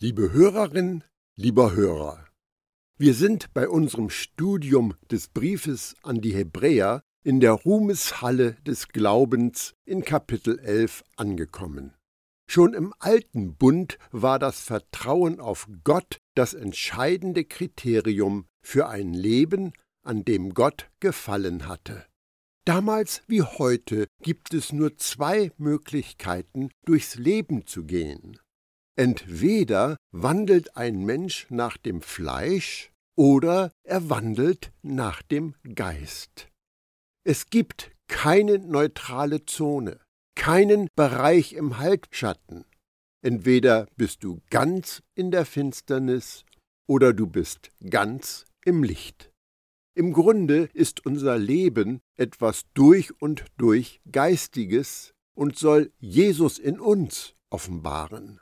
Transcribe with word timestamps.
Liebe 0.00 0.32
Hörerin, 0.32 1.02
lieber 1.34 1.74
Hörer, 1.74 2.24
wir 2.98 3.14
sind 3.14 3.52
bei 3.52 3.68
unserem 3.68 4.10
Studium 4.10 4.94
des 5.10 5.26
Briefes 5.26 5.96
an 6.04 6.20
die 6.20 6.32
Hebräer 6.32 7.02
in 7.24 7.40
der 7.40 7.50
Ruhmeshalle 7.50 8.52
des 8.64 8.86
Glaubens 8.86 9.74
in 9.84 10.04
Kapitel 10.04 10.60
11 10.60 11.02
angekommen. 11.16 11.96
Schon 12.48 12.74
im 12.74 12.94
alten 13.00 13.56
Bund 13.56 13.98
war 14.12 14.38
das 14.38 14.60
Vertrauen 14.60 15.40
auf 15.40 15.66
Gott 15.82 16.18
das 16.36 16.54
entscheidende 16.54 17.44
Kriterium 17.44 18.46
für 18.62 18.86
ein 18.86 19.12
Leben, 19.14 19.72
an 20.04 20.24
dem 20.24 20.54
Gott 20.54 20.88
gefallen 21.00 21.66
hatte. 21.66 22.06
Damals 22.64 23.22
wie 23.26 23.42
heute 23.42 24.06
gibt 24.22 24.54
es 24.54 24.72
nur 24.72 24.96
zwei 24.96 25.50
Möglichkeiten, 25.56 26.70
durchs 26.84 27.16
Leben 27.16 27.66
zu 27.66 27.82
gehen. 27.82 28.38
Entweder 28.98 29.96
wandelt 30.10 30.76
ein 30.76 31.04
Mensch 31.04 31.46
nach 31.50 31.76
dem 31.76 32.02
Fleisch 32.02 32.90
oder 33.16 33.70
er 33.84 34.10
wandelt 34.10 34.72
nach 34.82 35.22
dem 35.22 35.54
Geist. 35.76 36.48
Es 37.24 37.46
gibt 37.46 37.92
keine 38.08 38.58
neutrale 38.58 39.46
Zone, 39.46 40.00
keinen 40.34 40.88
Bereich 40.96 41.52
im 41.52 41.78
Halbschatten. 41.78 42.64
Entweder 43.22 43.86
bist 43.96 44.24
du 44.24 44.40
ganz 44.50 45.00
in 45.14 45.30
der 45.30 45.46
Finsternis 45.46 46.44
oder 46.88 47.12
du 47.12 47.28
bist 47.28 47.70
ganz 47.88 48.46
im 48.64 48.82
Licht. 48.82 49.30
Im 49.94 50.12
Grunde 50.12 50.70
ist 50.74 51.06
unser 51.06 51.38
Leben 51.38 52.00
etwas 52.16 52.64
durch 52.74 53.12
und 53.22 53.44
durch 53.58 54.00
Geistiges 54.10 55.12
und 55.36 55.56
soll 55.56 55.92
Jesus 56.00 56.58
in 56.58 56.80
uns 56.80 57.36
offenbaren. 57.48 58.40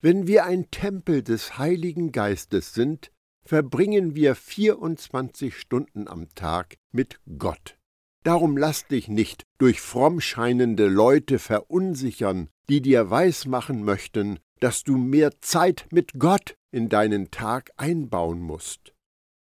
Wenn 0.00 0.28
wir 0.28 0.44
ein 0.44 0.70
Tempel 0.70 1.24
des 1.24 1.58
Heiligen 1.58 2.12
Geistes 2.12 2.72
sind, 2.72 3.10
verbringen 3.44 4.14
wir 4.14 4.36
24 4.36 5.56
Stunden 5.56 6.06
am 6.06 6.28
Tag 6.36 6.76
mit 6.92 7.18
Gott. 7.36 7.76
Darum 8.22 8.56
lass 8.56 8.86
dich 8.86 9.08
nicht 9.08 9.42
durch 9.58 9.80
fromm 9.80 10.20
scheinende 10.20 10.86
Leute 10.86 11.40
verunsichern, 11.40 12.48
die 12.68 12.80
dir 12.80 13.10
weismachen 13.10 13.82
möchten, 13.82 14.38
dass 14.60 14.84
du 14.84 14.96
mehr 14.96 15.40
Zeit 15.40 15.86
mit 15.90 16.12
Gott 16.18 16.54
in 16.70 16.88
deinen 16.88 17.32
Tag 17.32 17.70
einbauen 17.76 18.40
musst. 18.40 18.94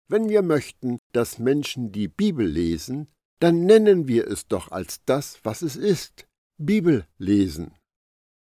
Wenn 0.08 0.30
wir 0.30 0.40
möchten, 0.40 0.98
dass 1.12 1.38
Menschen 1.38 1.92
die 1.92 2.08
Bibel 2.08 2.46
lesen, 2.46 3.08
dann 3.38 3.66
nennen 3.66 4.08
wir 4.08 4.26
es 4.26 4.46
doch 4.46 4.70
als 4.70 5.04
das, 5.04 5.40
was 5.42 5.60
es 5.60 5.76
ist, 5.76 6.26
Bibel 6.56 7.06
lesen. 7.18 7.74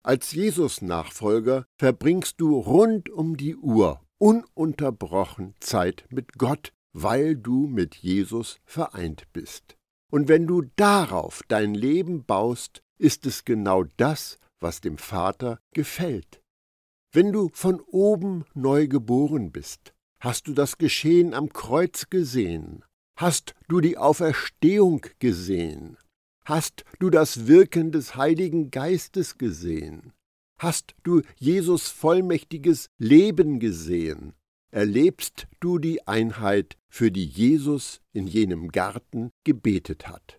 Als 0.07 0.31
Jesus-Nachfolger 0.31 1.67
verbringst 1.79 2.41
du 2.41 2.61
rund 2.61 3.11
um 3.11 3.37
die 3.37 3.57
Uhr 3.57 4.01
ununterbrochen 4.19 5.57
Zeit 5.59 6.07
mit 6.11 6.35
Gott, 6.39 6.73
weil 6.93 7.35
du 7.35 7.67
mit 7.67 7.97
Jesus 7.97 8.61
vereint 8.65 9.25
bist. 9.33 9.77
Und 10.13 10.29
wenn 10.29 10.47
du 10.47 10.63
darauf 10.77 11.43
dein 11.49 11.75
Leben 11.75 12.25
baust, 12.25 12.85
ist 12.99 13.27
es 13.27 13.45
genau 13.45 13.83
das, 13.97 14.39
was 14.61 14.81
dem 14.81 14.97
Vater 14.97 15.59
gefällt. 15.75 16.41
Wenn 17.13 17.33
du 17.33 17.51
von 17.53 17.81
oben 17.81 18.45
neu 18.55 18.87
geboren 18.87 19.51
bist, 19.51 19.93
hast 20.21 20.47
du 20.47 20.53
das 20.53 20.79
Geschehen 20.79 21.35
am 21.35 21.53
Kreuz 21.53 22.09
gesehen, 22.11 22.85
hast 23.17 23.57
du 23.67 23.81
die 23.81 23.99
Auferstehung 23.99 25.05
gesehen, 25.19 25.99
Hast 26.47 26.85
du 27.01 27.11
das 27.11 27.49
Wirken 27.49 27.91
des 27.91 28.15
Heiligen 28.15 28.71
Geistes 28.71 29.37
gesehen? 29.37 30.13
Hast 30.61 30.95
du 31.03 31.23
Jesus 31.41 31.89
vollmächtiges 31.89 32.89
Leben 32.99 33.59
gesehen? 33.59 34.33
Erlebst 34.71 35.49
du 35.59 35.81
die 35.81 36.07
Einheit, 36.07 36.77
für 36.89 37.11
die 37.11 37.25
Jesus 37.25 38.01
in 38.13 38.29
jenem 38.29 38.69
Garten 38.69 39.31
gebetet 39.43 40.07
hat? 40.07 40.39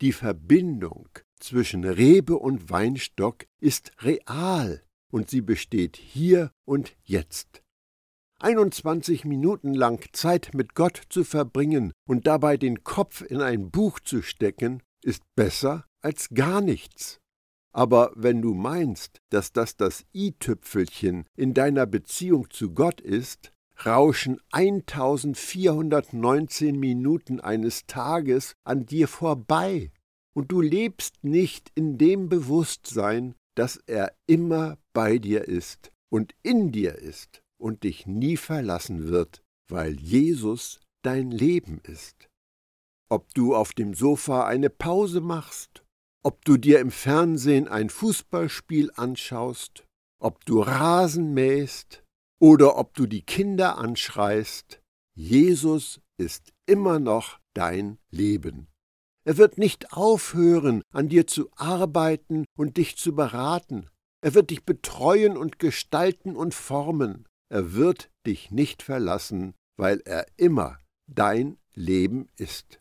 Die 0.00 0.12
Verbindung 0.12 1.08
zwischen 1.40 1.82
Rebe 1.82 2.38
und 2.38 2.70
Weinstock 2.70 3.46
ist 3.60 3.90
real 4.00 4.84
und 5.10 5.28
sie 5.28 5.40
besteht 5.40 5.96
hier 5.96 6.52
und 6.66 6.96
jetzt. 7.02 7.64
21 8.38 9.24
Minuten 9.24 9.74
lang 9.74 10.08
Zeit 10.12 10.50
mit 10.54 10.76
Gott 10.76 11.02
zu 11.08 11.24
verbringen 11.24 11.90
und 12.06 12.28
dabei 12.28 12.56
den 12.56 12.84
Kopf 12.84 13.22
in 13.22 13.40
ein 13.40 13.72
Buch 13.72 13.98
zu 13.98 14.22
stecken, 14.22 14.84
ist 15.02 15.22
besser 15.34 15.88
als 16.00 16.28
gar 16.30 16.60
nichts. 16.60 17.20
Aber 17.72 18.12
wenn 18.14 18.40
du 18.42 18.54
meinst, 18.54 19.20
dass 19.30 19.52
das 19.52 19.76
das 19.76 20.04
i-Tüpfelchen 20.14 21.24
in 21.36 21.54
deiner 21.54 21.86
Beziehung 21.86 22.50
zu 22.50 22.72
Gott 22.72 23.00
ist, 23.00 23.52
rauschen 23.84 24.40
1419 24.50 26.78
Minuten 26.78 27.40
eines 27.40 27.86
Tages 27.86 28.54
an 28.64 28.86
dir 28.86 29.06
vorbei, 29.06 29.92
und 30.34 30.50
du 30.52 30.60
lebst 30.60 31.24
nicht 31.24 31.70
in 31.74 31.96
dem 31.98 32.28
Bewusstsein, 32.28 33.34
dass 33.56 33.78
er 33.86 34.12
immer 34.26 34.78
bei 34.92 35.18
dir 35.18 35.48
ist 35.48 35.90
und 36.10 36.32
in 36.44 36.70
dir 36.70 36.94
ist 36.94 37.42
und 37.56 37.82
dich 37.82 38.06
nie 38.06 38.36
verlassen 38.36 39.08
wird, 39.08 39.42
weil 39.68 39.98
Jesus 39.98 40.78
dein 41.02 41.32
Leben 41.32 41.80
ist 41.82 42.28
ob 43.10 43.34
du 43.34 43.54
auf 43.54 43.72
dem 43.72 43.94
Sofa 43.94 44.46
eine 44.46 44.70
Pause 44.70 45.20
machst, 45.20 45.84
ob 46.22 46.44
du 46.44 46.56
dir 46.56 46.80
im 46.80 46.90
Fernsehen 46.90 47.68
ein 47.68 47.90
Fußballspiel 47.90 48.90
anschaust, 48.94 49.86
ob 50.20 50.44
du 50.44 50.60
Rasen 50.60 51.32
mähst 51.32 52.02
oder 52.40 52.76
ob 52.76 52.94
du 52.94 53.06
die 53.06 53.22
Kinder 53.22 53.78
anschreist, 53.78 54.80
Jesus 55.14 56.00
ist 56.18 56.52
immer 56.66 56.98
noch 56.98 57.40
dein 57.54 57.98
Leben. 58.10 58.68
Er 59.24 59.36
wird 59.36 59.58
nicht 59.58 59.92
aufhören, 59.92 60.82
an 60.92 61.08
dir 61.08 61.26
zu 61.26 61.50
arbeiten 61.56 62.44
und 62.56 62.76
dich 62.76 62.96
zu 62.96 63.14
beraten. 63.14 63.90
Er 64.22 64.34
wird 64.34 64.50
dich 64.50 64.64
betreuen 64.64 65.36
und 65.36 65.58
gestalten 65.58 66.36
und 66.36 66.54
formen. 66.54 67.26
Er 67.50 67.74
wird 67.74 68.10
dich 68.26 68.50
nicht 68.50 68.82
verlassen, 68.82 69.54
weil 69.76 70.00
er 70.04 70.26
immer 70.36 70.78
dein 71.06 71.58
Leben 71.74 72.28
ist. 72.36 72.80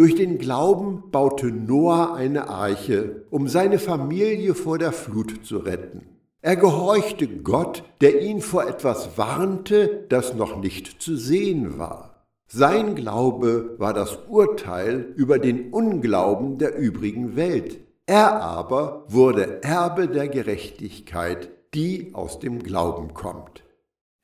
Durch 0.00 0.14
den 0.14 0.38
Glauben 0.38 1.10
baute 1.10 1.48
Noah 1.48 2.14
eine 2.14 2.48
Arche, 2.48 3.26
um 3.28 3.48
seine 3.48 3.78
Familie 3.78 4.54
vor 4.54 4.78
der 4.78 4.92
Flut 4.92 5.44
zu 5.44 5.58
retten. 5.58 6.06
Er 6.40 6.56
gehorchte 6.56 7.28
Gott, 7.28 7.84
der 8.00 8.22
ihn 8.22 8.40
vor 8.40 8.66
etwas 8.66 9.18
warnte, 9.18 10.06
das 10.08 10.32
noch 10.32 10.56
nicht 10.56 11.02
zu 11.02 11.16
sehen 11.16 11.78
war. 11.78 12.24
Sein 12.46 12.94
Glaube 12.94 13.74
war 13.76 13.92
das 13.92 14.18
Urteil 14.26 15.12
über 15.16 15.38
den 15.38 15.70
Unglauben 15.70 16.56
der 16.56 16.78
übrigen 16.78 17.36
Welt. 17.36 17.78
Er 18.06 18.40
aber 18.40 19.04
wurde 19.06 19.62
Erbe 19.62 20.08
der 20.08 20.28
Gerechtigkeit, 20.28 21.50
die 21.74 22.14
aus 22.14 22.38
dem 22.38 22.62
Glauben 22.62 23.12
kommt. 23.12 23.64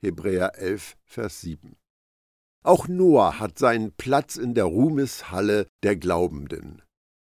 Hebräer 0.01 0.53
11, 0.57 0.97
Vers 1.05 1.41
7. 1.41 1.75
Auch 2.67 2.89
Noah 2.89 3.39
hat 3.39 3.57
seinen 3.57 3.93
Platz 3.93 4.35
in 4.35 4.53
der 4.53 4.65
Ruhmeshalle 4.65 5.67
der 5.83 5.95
Glaubenden. 5.95 6.81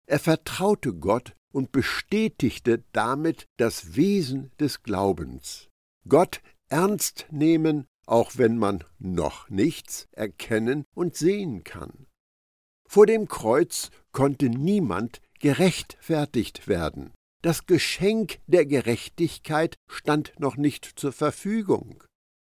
Er 0.07 0.21
vertraute 0.21 0.95
Gott 0.95 1.35
und 1.53 1.73
bestätigte 1.73 2.85
damit 2.93 3.47
das 3.57 3.97
Wesen 3.97 4.53
des 4.61 4.85
Glaubens. 4.85 5.69
Gott 6.09 6.43
ernst 6.69 7.27
nehmen, 7.33 7.87
auch 8.07 8.35
wenn 8.37 8.57
man 8.57 8.85
noch 9.01 9.51
nichts 9.51 10.07
erkennen 10.13 10.85
und 10.95 11.17
sehen 11.17 11.65
kann. 11.65 12.07
Vor 12.89 13.07
dem 13.07 13.27
Kreuz 13.27 13.91
konnte 14.13 14.49
niemand 14.49 15.21
gerechtfertigt 15.41 16.69
werden. 16.69 17.11
Das 17.43 17.67
Geschenk 17.67 18.39
der 18.47 18.65
Gerechtigkeit 18.65 19.75
stand 19.91 20.35
noch 20.39 20.57
nicht 20.57 20.85
zur 20.85 21.13
Verfügung. 21.13 22.05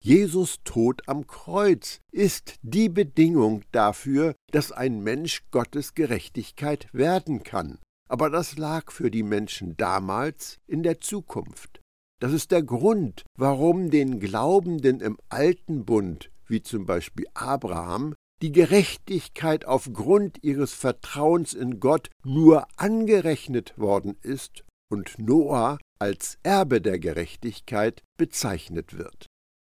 Jesus 0.05 0.57
Tod 0.65 1.07
am 1.07 1.27
Kreuz 1.27 2.01
ist 2.11 2.55
die 2.61 2.89
Bedingung 2.89 3.63
dafür, 3.71 4.35
dass 4.51 4.73
ein 4.73 5.01
Mensch 5.01 5.43
Gottes 5.49 5.93
Gerechtigkeit 5.93 6.89
werden 6.91 7.43
kann. 7.43 7.79
Aber 8.09 8.29
das 8.29 8.57
lag 8.57 8.91
für 8.91 9.09
die 9.09 9.23
Menschen 9.23 9.77
damals 9.77 10.59
in 10.67 10.83
der 10.83 10.99
Zukunft. 10.99 11.79
Das 12.19 12.33
ist 12.33 12.51
der 12.51 12.63
Grund, 12.63 13.23
warum 13.37 13.91
den 13.91 14.19
Glaubenden 14.19 14.99
im 14.99 15.17
alten 15.29 15.85
Bund, 15.85 16.31
wie 16.47 16.61
zum 16.61 16.85
Beispiel 16.85 17.27
Abraham, 17.33 18.13
die 18.41 18.51
Gerechtigkeit 18.51 19.63
aufgrund 19.63 20.43
ihres 20.43 20.73
Vertrauens 20.73 21.53
in 21.53 21.79
Gott 21.79 22.09
nur 22.25 22.67
angerechnet 22.75 23.77
worden 23.77 24.17
ist 24.21 24.65
und 24.91 25.17
Noah 25.17 25.77
als 25.97 26.39
Erbe 26.43 26.81
der 26.81 26.99
Gerechtigkeit 26.99 28.01
bezeichnet 28.17 28.97
wird. 28.97 29.27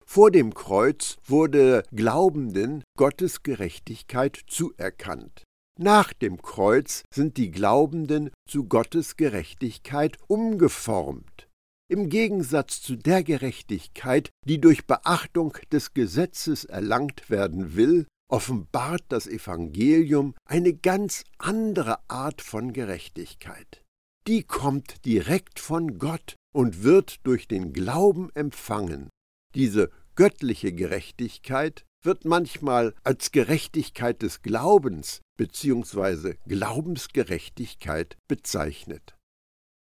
Vor 0.08 0.31
dem 0.31 0.55
Kreuz 0.55 1.17
wurde 1.26 1.82
Glaubenden 1.93 2.85
Gottes 2.97 3.43
Gerechtigkeit 3.43 4.41
zuerkannt. 4.47 5.43
Nach 5.79 6.14
dem 6.14 6.41
Kreuz 6.41 7.03
sind 7.12 7.37
die 7.37 7.50
Glaubenden 7.50 8.31
zu 8.49 8.64
Gottes 8.64 9.17
Gerechtigkeit 9.17 10.17
umgeformt. 10.26 11.49
Im 11.88 12.08
Gegensatz 12.08 12.81
zu 12.81 12.97
der 12.97 13.23
Gerechtigkeit, 13.23 14.31
die 14.47 14.61
durch 14.61 14.87
Beachtung 14.87 15.56
des 15.70 15.93
Gesetzes 15.93 16.64
erlangt 16.64 17.29
werden 17.29 17.76
will, 17.76 18.06
offenbart 18.29 19.05
das 19.09 19.26
Evangelium 19.26 20.35
eine 20.47 20.73
ganz 20.73 21.25
andere 21.38 21.99
Art 22.09 22.43
von 22.43 22.73
Gerechtigkeit. 22.73 23.85
Die 24.26 24.43
kommt 24.43 25.05
direkt 25.05 25.61
von 25.61 25.99
Gott 25.99 26.35
und 26.52 26.82
wird 26.82 27.19
durch 27.25 27.47
den 27.47 27.73
Glauben 27.73 28.31
empfangen. 28.35 29.11
Diese 29.56 29.88
göttliche 30.17 30.70
Gerechtigkeit 30.70 31.87
wird 32.03 32.26
manchmal 32.26 32.93
als 33.05 33.32
Gerechtigkeit 33.32 34.20
des 34.20 34.43
Glaubens 34.43 35.23
bzw. 35.38 36.35
Glaubensgerechtigkeit 36.47 38.19
bezeichnet. 38.29 39.17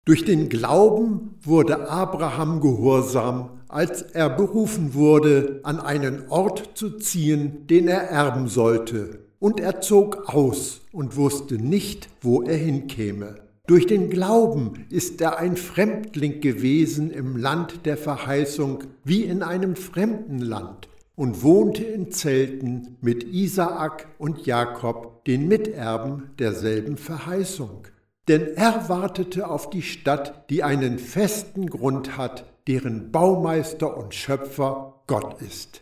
Durch 0.05 0.23
den 0.23 0.47
Glauben 0.47 1.35
wurde 1.41 1.89
Abraham 1.89 2.61
gehorsam, 2.61 3.63
als 3.67 4.01
er 4.01 4.29
berufen 4.29 4.93
wurde, 4.93 5.59
an 5.63 5.81
einen 5.81 6.29
Ort 6.29 6.77
zu 6.77 6.97
ziehen, 6.97 7.67
den 7.67 7.89
er 7.89 8.03
erben 8.03 8.47
sollte. 8.47 9.25
Und 9.39 9.59
er 9.59 9.81
zog 9.81 10.33
aus 10.33 10.79
und 10.93 11.17
wusste 11.17 11.55
nicht, 11.55 12.07
wo 12.21 12.41
er 12.43 12.55
hinkäme. 12.55 13.44
Durch 13.67 13.87
den 13.87 14.09
Glauben 14.09 14.85
ist 14.89 15.21
er 15.21 15.39
ein 15.39 15.57
Fremdling 15.57 16.41
gewesen 16.41 17.11
im 17.11 17.35
Land 17.35 17.85
der 17.85 17.97
Verheißung, 17.97 18.83
wie 19.03 19.23
in 19.23 19.41
einem 19.41 19.75
fremden 19.75 20.39
Land, 20.39 20.87
und 21.15 21.43
wohnte 21.43 21.83
in 21.83 22.11
Zelten 22.11 22.97
mit 23.01 23.23
Isaak 23.23 24.07
und 24.19 24.45
Jakob, 24.45 25.25
den 25.25 25.47
Miterben 25.47 26.29
derselben 26.37 26.97
Verheißung 26.97 27.87
denn 28.27 28.55
er 28.55 28.89
wartete 28.89 29.47
auf 29.47 29.69
die 29.69 29.81
Stadt, 29.81 30.49
die 30.49 30.63
einen 30.63 30.97
festen 30.99 31.69
Grund 31.69 32.17
hat, 32.17 32.45
deren 32.67 33.11
Baumeister 33.11 33.95
und 33.97 34.15
Schöpfer 34.15 35.03
Gott 35.07 35.41
ist. 35.41 35.81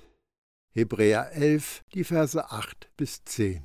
Hebräer 0.72 1.32
11, 1.34 1.84
die 1.94 2.04
Verse 2.04 2.52
8 2.52 2.90
bis 2.98 3.24
10. 3.24 3.64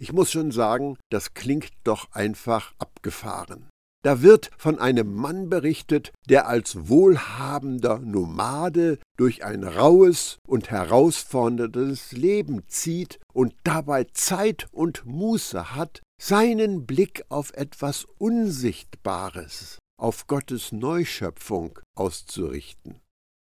Ich 0.00 0.14
muss 0.14 0.32
schon 0.32 0.50
sagen, 0.50 0.96
das 1.10 1.34
klingt 1.34 1.72
doch 1.84 2.10
einfach 2.12 2.72
abgefahren. 2.78 3.68
Da 4.02 4.22
wird 4.22 4.50
von 4.56 4.78
einem 4.78 5.14
Mann 5.14 5.50
berichtet, 5.50 6.10
der 6.26 6.48
als 6.48 6.88
wohlhabender 6.88 7.98
Nomade 7.98 8.98
durch 9.18 9.44
ein 9.44 9.62
raues 9.62 10.38
und 10.48 10.70
herausforderndes 10.70 12.12
Leben 12.12 12.62
zieht 12.66 13.18
und 13.34 13.54
dabei 13.62 14.04
Zeit 14.04 14.68
und 14.72 15.04
Muße 15.04 15.76
hat, 15.76 16.00
seinen 16.18 16.86
Blick 16.86 17.24
auf 17.28 17.52
etwas 17.52 18.06
Unsichtbares, 18.16 19.76
auf 20.00 20.26
Gottes 20.26 20.72
Neuschöpfung 20.72 21.78
auszurichten. 21.94 23.00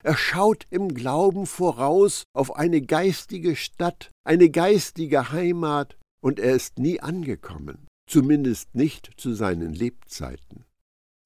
Er 0.03 0.17
schaut 0.17 0.67
im 0.69 0.93
Glauben 0.93 1.45
voraus 1.45 2.25
auf 2.35 2.57
eine 2.57 2.81
geistige 2.81 3.55
Stadt, 3.55 4.11
eine 4.27 4.49
geistige 4.49 5.31
Heimat, 5.31 5.95
und 6.23 6.39
er 6.39 6.55
ist 6.55 6.79
nie 6.79 7.01
angekommen, 7.01 7.85
zumindest 8.09 8.73
nicht 8.75 9.11
zu 9.17 9.33
seinen 9.33 9.73
Lebzeiten. 9.73 10.63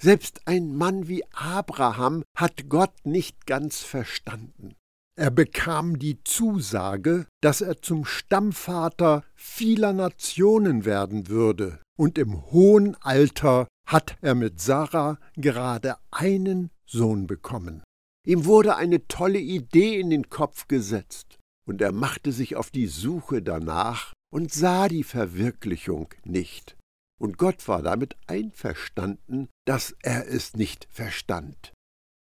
Selbst 0.02 0.42
ein 0.46 0.76
Mann 0.76 1.08
wie 1.08 1.24
Abraham 1.32 2.24
hat 2.36 2.68
Gott 2.68 2.94
nicht 3.06 3.46
ganz 3.46 3.82
verstanden. 3.82 4.76
Er 5.16 5.32
bekam 5.32 5.98
die 5.98 6.24
Zusage, 6.24 7.26
dass 7.42 7.62
er 7.62 7.82
zum 7.82 8.06
Stammvater 8.06 9.24
vieler 9.36 9.94
Nationen 9.94 10.86
werden 10.86 11.28
würde, 11.28 11.80
und 11.98 12.18
im 12.18 12.52
hohen 12.52 12.96
Alter 13.02 13.68
hat 13.88 14.18
er 14.22 14.36
mit 14.36 14.62
Sarah 14.62 15.18
gerade 15.36 15.96
einen 16.12 16.70
Sohn 16.86 17.26
bekommen. 17.26 17.84
Ihm 18.26 18.46
wurde 18.46 18.76
eine 18.76 19.08
tolle 19.08 19.40
Idee 19.40 20.00
in 20.00 20.10
den 20.10 20.30
Kopf 20.30 20.68
gesetzt, 20.68 21.38
und 21.68 21.82
er 21.82 21.92
machte 21.92 22.32
sich 22.32 22.56
auf 22.56 22.70
die 22.70 22.88
Suche 22.88 23.42
danach 23.42 24.14
und 24.32 24.52
sah 24.52 24.88
die 24.88 25.04
Verwirklichung 25.04 26.14
nicht. 26.24 26.76
Und 27.20 27.38
Gott 27.38 27.68
war 27.68 27.82
damit 27.82 28.16
einverstanden, 28.28 29.50
dass 29.66 29.96
er 30.02 30.28
es 30.28 30.56
nicht 30.56 30.88
verstand. 30.92 31.74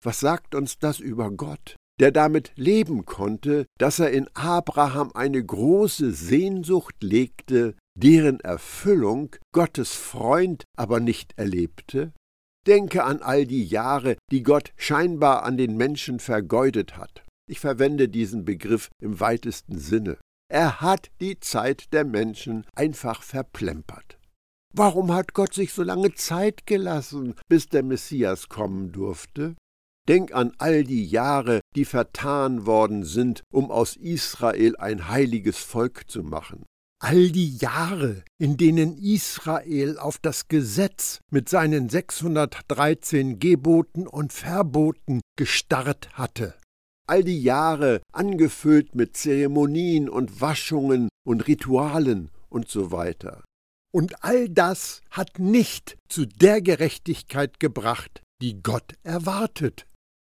Was 0.04 0.20
sagt 0.20 0.54
uns 0.54 0.78
das 0.78 1.00
über 1.00 1.30
Gott? 1.30 1.76
der 2.02 2.10
damit 2.10 2.50
leben 2.56 3.04
konnte, 3.04 3.66
dass 3.78 4.00
er 4.00 4.10
in 4.10 4.28
Abraham 4.34 5.12
eine 5.14 5.40
große 5.40 6.10
Sehnsucht 6.10 6.96
legte, 7.00 7.76
deren 7.94 8.40
Erfüllung 8.40 9.36
Gottes 9.54 9.92
Freund 9.92 10.64
aber 10.76 10.98
nicht 10.98 11.38
erlebte? 11.38 12.12
Denke 12.66 13.04
an 13.04 13.22
all 13.22 13.46
die 13.46 13.64
Jahre, 13.64 14.16
die 14.32 14.42
Gott 14.42 14.72
scheinbar 14.76 15.44
an 15.44 15.56
den 15.56 15.76
Menschen 15.76 16.18
vergeudet 16.18 16.96
hat. 16.96 17.24
Ich 17.48 17.60
verwende 17.60 18.08
diesen 18.08 18.44
Begriff 18.44 18.88
im 19.00 19.20
weitesten 19.20 19.78
Sinne. 19.78 20.18
Er 20.52 20.82
hat 20.82 21.10
die 21.22 21.40
Zeit 21.40 21.94
der 21.94 22.04
Menschen 22.04 22.66
einfach 22.74 23.22
verplempert. 23.22 24.18
Warum 24.74 25.10
hat 25.10 25.32
Gott 25.32 25.54
sich 25.54 25.72
so 25.72 25.82
lange 25.82 26.12
Zeit 26.14 26.66
gelassen, 26.66 27.36
bis 27.48 27.70
der 27.70 27.82
Messias 27.82 28.50
kommen 28.50 28.92
durfte? 28.92 29.56
Denk 30.10 30.34
an 30.34 30.52
all 30.58 30.84
die 30.84 31.06
Jahre, 31.06 31.60
die 31.74 31.86
vertan 31.86 32.66
worden 32.66 33.04
sind, 33.04 33.42
um 33.50 33.70
aus 33.70 33.96
Israel 33.96 34.76
ein 34.76 35.08
heiliges 35.08 35.56
Volk 35.56 36.10
zu 36.10 36.22
machen. 36.22 36.66
All 37.00 37.30
die 37.30 37.56
Jahre, 37.56 38.22
in 38.38 38.58
denen 38.58 38.98
Israel 38.98 39.98
auf 39.98 40.18
das 40.18 40.48
Gesetz 40.48 41.20
mit 41.30 41.48
seinen 41.48 41.88
613 41.88 43.38
Geboten 43.38 44.06
und 44.06 44.34
Verboten 44.34 45.22
gestarrt 45.34 46.10
hatte. 46.12 46.54
All 47.06 47.24
die 47.24 47.42
Jahre 47.42 48.00
angefüllt 48.12 48.94
mit 48.94 49.16
Zeremonien 49.16 50.08
und 50.08 50.40
Waschungen 50.40 51.08
und 51.24 51.46
Ritualen 51.46 52.30
und 52.48 52.68
so 52.68 52.92
weiter. 52.92 53.42
Und 53.92 54.24
all 54.24 54.48
das 54.48 55.02
hat 55.10 55.38
nicht 55.38 55.96
zu 56.08 56.26
der 56.26 56.62
Gerechtigkeit 56.62 57.60
gebracht, 57.60 58.22
die 58.40 58.62
Gott 58.62 58.94
erwartet 59.02 59.86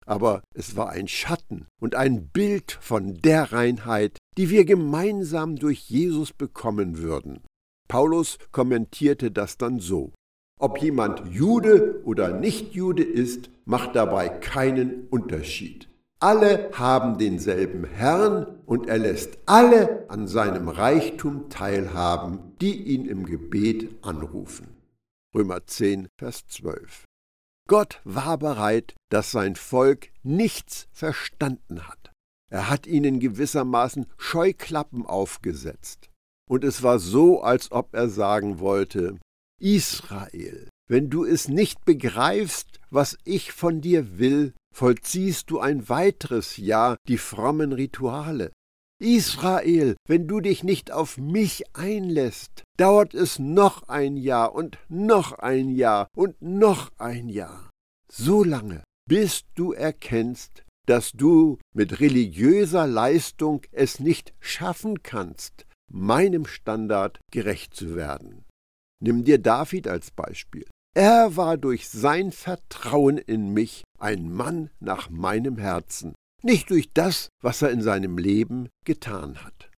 aber 0.07 0.43
es 0.55 0.77
war 0.77 0.91
ein 0.91 1.09
Schatten 1.09 1.67
und 1.81 1.95
ein 1.95 2.29
Bild 2.29 2.73
von 2.81 3.15
der 3.21 3.53
Reinheit, 3.53 4.19
die 4.37 4.51
wir 4.51 4.65
gemeinsam 4.65 5.57
durch 5.57 5.89
Jesus 5.89 6.33
bekommen 6.33 6.99
würden. 6.99 7.41
Paulus 7.89 8.39
kommentierte 8.53 9.31
das 9.31 9.57
dann 9.57 9.81
so. 9.81 10.13
Ob 10.61 10.81
jemand 10.81 11.23
Jude 11.33 12.03
oder 12.05 12.39
nicht 12.39 12.75
Jude 12.75 13.03
ist, 13.03 13.51
macht 13.65 13.97
dabei 13.97 14.29
keinen 14.29 15.09
Unterschied. 15.09 15.89
Alle 16.25 16.71
haben 16.73 17.19
denselben 17.19 17.85
Herrn 17.85 18.47
und 18.65 18.87
er 18.87 18.97
lässt 18.97 19.37
alle 19.45 20.09
an 20.09 20.27
seinem 20.27 20.71
Reichtum 20.71 21.51
teilhaben, 21.51 22.57
die 22.63 22.83
ihn 22.83 23.05
im 23.05 23.27
Gebet 23.27 23.91
anrufen. 24.03 24.75
Römer 25.35 25.67
10, 25.67 26.09
Vers 26.19 26.47
12. 26.47 27.05
Gott 27.69 28.01
war 28.05 28.39
bereit, 28.39 28.95
dass 29.11 29.33
sein 29.33 29.55
Volk 29.55 30.09
nichts 30.23 30.89
verstanden 30.93 31.87
hat. 31.87 32.11
Er 32.51 32.71
hat 32.71 32.87
ihnen 32.87 33.21
gewissermaßen 33.21 34.07
Scheuklappen 34.17 35.05
aufgesetzt. 35.05 36.09
Und 36.49 36.65
es 36.65 36.83
war 36.83 37.01
so, 37.01 37.43
als 37.43 37.71
ob 37.71 37.95
er 37.95 38.09
sagen 38.09 38.61
wollte, 38.61 39.19
Israel, 39.61 40.71
wenn 40.89 41.11
du 41.11 41.27
es 41.27 41.49
nicht 41.49 41.85
begreifst, 41.85 42.81
was 42.89 43.19
ich 43.25 43.53
von 43.53 43.83
dir 43.83 44.19
will, 44.19 44.55
vollziehst 44.75 45.51
du 45.51 45.61
ein 45.61 45.89
weiteres 45.89 46.57
Jahr 46.57 46.97
die 47.09 47.19
frommen 47.19 47.73
Rituale. 47.73 48.53
Israel, 49.01 49.97
wenn 50.09 50.27
du 50.29 50.41
dich 50.41 50.63
nicht 50.65 50.91
auf 50.91 51.19
mich 51.19 51.65
einlässt, 51.75 52.63
dauert 52.79 53.15
es 53.15 53.39
noch 53.39 53.89
ein 53.89 54.17
Jahr 54.17 54.55
und 54.55 54.79
noch 54.89 55.33
ein 55.39 55.69
Jahr 55.69 56.09
und 56.17 56.41
noch 56.41 56.91
ein 56.99 57.29
Jahr. 57.29 57.71
So 58.11 58.45
lange, 58.45 58.83
bis 59.09 59.45
du 59.55 59.73
erkennst, 59.73 60.63
dass 60.87 61.13
du 61.13 61.59
mit 61.75 62.01
religiöser 62.01 62.87
Leistung 62.87 63.63
es 63.73 64.01
nicht 64.01 64.35
schaffen 64.41 65.03
kannst, 65.03 65.67
meinem 65.91 66.47
Standard 66.47 67.19
gerecht 67.31 67.75
zu 67.75 67.97
werden. 67.97 68.45
Nimm 69.03 69.25
dir 69.25 69.39
David 69.39 69.89
als 69.89 70.11
Beispiel. 70.11 70.67
Er 70.97 71.37
war 71.37 71.57
durch 71.57 71.89
sein 71.89 72.31
Vertrauen 72.31 73.19
in 73.19 73.53
mich 73.53 73.83
ein 73.99 74.33
Mann 74.33 74.71
nach 74.79 75.11
meinem 75.11 75.59
Herzen 75.59 76.15
nicht 76.45 76.71
durch 76.71 76.93
das, 76.93 77.29
was 77.43 77.63
er 77.63 77.71
in 77.71 77.83
seinem 77.83 78.19
Leben 78.19 78.69
getan 78.85 79.43
hat. 79.43 79.71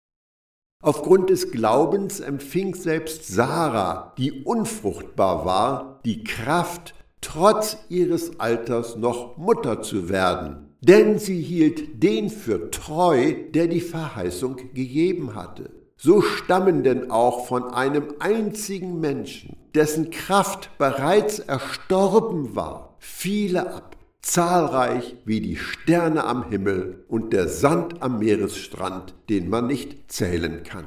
Aufgrund 0.83 1.31
des 1.31 1.53
Glaubens 1.53 2.21
empfing 2.21 2.75
selbst 2.75 3.29
Sarah, 3.29 4.13
die 4.19 4.43
unfruchtbar 4.45 5.45
war, 5.45 6.01
die 6.05 6.25
Kraft, 6.25 6.95
trotz 7.21 7.77
ihres 7.89 8.41
Alters 8.41 8.97
noch 8.97 9.37
Mutter 9.37 9.83
zu 9.83 10.09
werden, 10.09 10.75
denn 10.81 11.19
sie 11.19 11.41
hielt 11.41 12.03
den 12.03 12.29
für 12.29 12.71
treu, 12.71 13.35
der 13.51 13.69
die 13.69 13.81
Verheißung 13.81 14.57
gegeben 14.75 15.35
hatte. 15.35 15.71
So 16.05 16.21
stammen 16.21 16.83
denn 16.83 17.11
auch 17.11 17.47
von 17.47 17.73
einem 17.73 18.17
einzigen 18.19 19.01
Menschen, 19.01 19.57
dessen 19.75 20.11
Kraft 20.11 20.77
bereits 20.77 21.39
erstorben 21.39 22.55
war, 22.55 22.95
viele 22.99 23.73
ab 23.73 23.97
zahlreich 24.21 25.17
wie 25.25 25.41
die 25.41 25.57
Sterne 25.57 26.25
am 26.25 26.51
Himmel 26.51 27.07
und 27.09 27.33
der 27.33 27.49
Sand 27.49 28.03
am 28.03 28.19
Meeresstrand, 28.19 29.15
den 29.31 29.49
man 29.49 29.67
nicht 29.67 30.13
zählen 30.13 30.63
kann. 30.63 30.85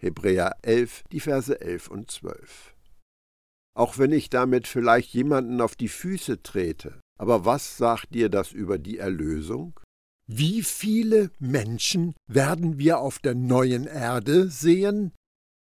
Hebräer 0.00 0.54
11, 0.62 1.02
die 1.10 1.18
Verse 1.18 1.60
11 1.60 1.88
und 1.88 2.12
12. 2.12 2.76
Auch 3.74 3.98
wenn 3.98 4.12
ich 4.12 4.30
damit 4.30 4.68
vielleicht 4.68 5.12
jemanden 5.12 5.60
auf 5.60 5.74
die 5.74 5.88
Füße 5.88 6.40
trete, 6.44 7.00
aber 7.18 7.44
was 7.44 7.78
sagt 7.78 8.14
dir 8.14 8.28
das 8.28 8.52
über 8.52 8.78
die 8.78 8.98
Erlösung? 8.98 9.80
Wie 10.26 10.62
viele 10.62 11.30
Menschen 11.38 12.14
werden 12.26 12.78
wir 12.78 13.00
auf 13.00 13.18
der 13.18 13.34
neuen 13.34 13.86
Erde 13.86 14.48
sehen? 14.48 15.12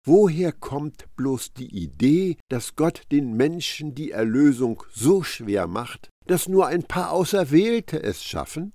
Woher 0.06 0.52
kommt 0.52 1.08
bloß 1.16 1.54
die 1.54 1.76
Idee, 1.76 2.38
dass 2.48 2.76
Gott 2.76 3.04
den 3.12 3.36
Menschen 3.36 3.96
die 3.96 4.12
Erlösung 4.12 4.84
so 4.92 5.24
schwer 5.24 5.66
macht, 5.66 6.10
dass 6.28 6.48
nur 6.48 6.68
ein 6.68 6.84
paar 6.84 7.12
Auserwählte 7.12 8.02
es 8.04 8.24
schaffen? 8.24 8.72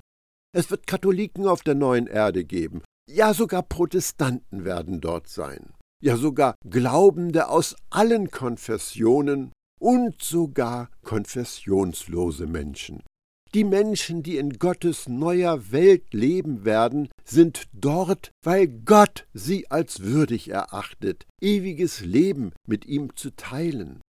Es 0.53 0.73
wird 0.73 0.89
Katholiken 0.89 1.47
auf 1.47 1.63
der 1.63 1.77
neuen 1.77 2.09
Erde 2.09 2.45
geben, 2.45 2.83
ja 3.09 3.33
sogar 3.33 3.63
Protestanten 3.63 4.65
werden 4.65 5.01
dort 5.01 5.29
sein, 5.29 5.73
ja 6.03 6.17
sogar 6.17 6.57
Glaubende 6.69 7.49
aus 7.49 7.77
allen 7.91 8.33
Konfessionen 8.33 9.53
und 9.81 10.21
sogar 10.21 10.91
konfessionslose 11.03 12.49
Menschen. 12.49 13.05
Die 13.53 13.65
Menschen, 13.65 14.23
die 14.23 14.37
in 14.37 14.59
Gottes 14.61 15.09
neuer 15.09 15.73
Welt 15.73 16.15
leben 16.15 16.65
werden, 16.65 17.09
sind 17.25 17.65
dort, 17.73 18.31
weil 18.45 18.69
Gott 18.69 19.27
sie 19.35 19.69
als 19.71 20.01
würdig 20.01 20.51
erachtet, 20.51 21.27
ewiges 21.41 22.01
Leben 22.01 22.53
mit 22.69 22.87
ihm 22.87 23.17
zu 23.17 23.35
teilen. 23.35 24.03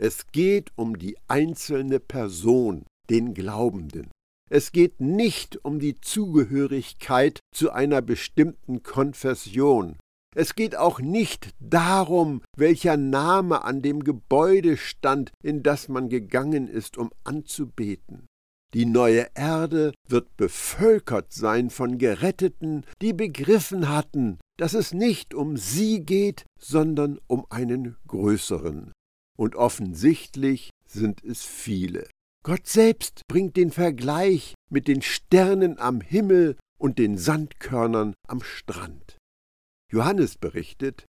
Es 0.00 0.26
geht 0.32 0.72
um 0.74 0.98
die 0.98 1.16
einzelne 1.28 2.00
Person, 2.00 2.86
den 3.08 3.34
Glaubenden. 3.34 4.10
Es 4.50 4.72
geht 4.72 5.00
nicht 5.00 5.64
um 5.64 5.78
die 5.78 6.00
Zugehörigkeit 6.00 7.38
zu 7.54 7.70
einer 7.70 8.02
bestimmten 8.02 8.82
Konfession. 8.82 9.96
Es 10.34 10.54
geht 10.54 10.76
auch 10.76 11.00
nicht 11.00 11.50
darum, 11.60 12.42
welcher 12.56 12.96
Name 12.96 13.62
an 13.64 13.80
dem 13.80 14.02
Gebäude 14.02 14.76
stand, 14.76 15.30
in 15.42 15.62
das 15.62 15.88
man 15.88 16.08
gegangen 16.08 16.66
ist, 16.66 16.98
um 16.98 17.10
anzubeten. 17.24 18.26
Die 18.74 18.84
neue 18.84 19.28
Erde 19.34 19.94
wird 20.06 20.36
bevölkert 20.36 21.32
sein 21.32 21.70
von 21.70 21.96
Geretteten, 21.96 22.84
die 23.00 23.14
begriffen 23.14 23.88
hatten, 23.88 24.38
dass 24.58 24.74
es 24.74 24.92
nicht 24.92 25.32
um 25.32 25.56
sie 25.56 26.00
geht, 26.04 26.44
sondern 26.60 27.18
um 27.26 27.46
einen 27.48 27.96
größeren. 28.06 28.92
Und 29.38 29.56
offensichtlich 29.56 30.70
sind 30.84 31.24
es 31.24 31.44
viele. 31.44 32.08
Gott 32.44 32.66
selbst 32.66 33.22
bringt 33.26 33.56
den 33.56 33.70
Vergleich 33.70 34.54
mit 34.70 34.86
den 34.86 35.00
Sternen 35.00 35.78
am 35.78 36.00
Himmel 36.00 36.56
und 36.78 36.98
den 36.98 37.16
Sandkörnern 37.16 38.14
am 38.26 38.42
Strand. 38.42 39.16
Johannes 39.90 40.36
berichtet, 40.36 41.06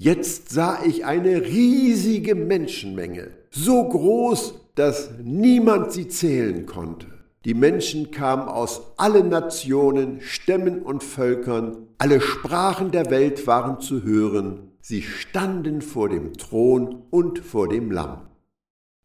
Jetzt 0.00 0.50
sah 0.50 0.84
ich 0.84 1.04
eine 1.04 1.42
riesige 1.42 2.36
Menschenmenge, 2.36 3.32
so 3.50 3.88
groß, 3.88 4.54
dass 4.78 5.10
niemand 5.18 5.92
sie 5.92 6.06
zählen 6.06 6.64
konnte. 6.64 7.06
Die 7.44 7.54
Menschen 7.54 8.12
kamen 8.12 8.48
aus 8.48 8.96
allen 8.96 9.28
Nationen, 9.28 10.20
Stämmen 10.20 10.82
und 10.82 11.02
Völkern, 11.02 11.88
alle 11.98 12.20
Sprachen 12.20 12.92
der 12.92 13.10
Welt 13.10 13.46
waren 13.48 13.80
zu 13.80 14.04
hören, 14.04 14.72
sie 14.80 15.02
standen 15.02 15.82
vor 15.82 16.08
dem 16.08 16.34
Thron 16.34 17.02
und 17.10 17.40
vor 17.40 17.68
dem 17.68 17.90
Lamm. 17.90 18.28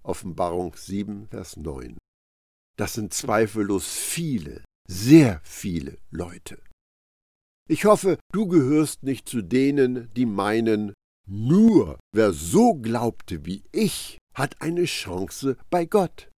Offenbarung 0.04 0.76
7, 0.76 1.28
Vers 1.30 1.58
9. 1.58 1.98
Das 2.78 2.94
sind 2.94 3.14
zweifellos 3.14 3.88
viele, 3.88 4.64
sehr 4.88 5.42
viele 5.44 5.98
Leute. 6.12 6.60
Ich 7.68 7.86
hoffe, 7.86 8.18
du 8.32 8.48
gehörst 8.48 9.04
nicht 9.04 9.28
zu 9.28 9.42
denen, 9.42 10.12
die 10.16 10.26
meinen, 10.26 10.94
nur 11.26 11.98
wer 12.14 12.34
so 12.34 12.76
glaubte 12.76 13.46
wie 13.46 13.64
ich, 13.72 14.18
hat 14.34 14.62
eine 14.62 14.86
Chance 14.86 15.58
bei 15.70 15.86
Gott. 15.86 16.30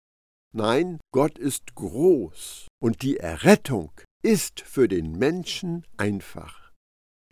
Nein, 0.56 1.00
Gott 1.12 1.38
ist 1.38 1.75
groß 1.75 2.68
und 2.82 3.02
die 3.02 3.18
Errettung 3.18 3.92
ist 4.24 4.62
für 4.62 4.88
den 4.88 5.12
Menschen 5.18 5.86
einfach. 5.98 6.72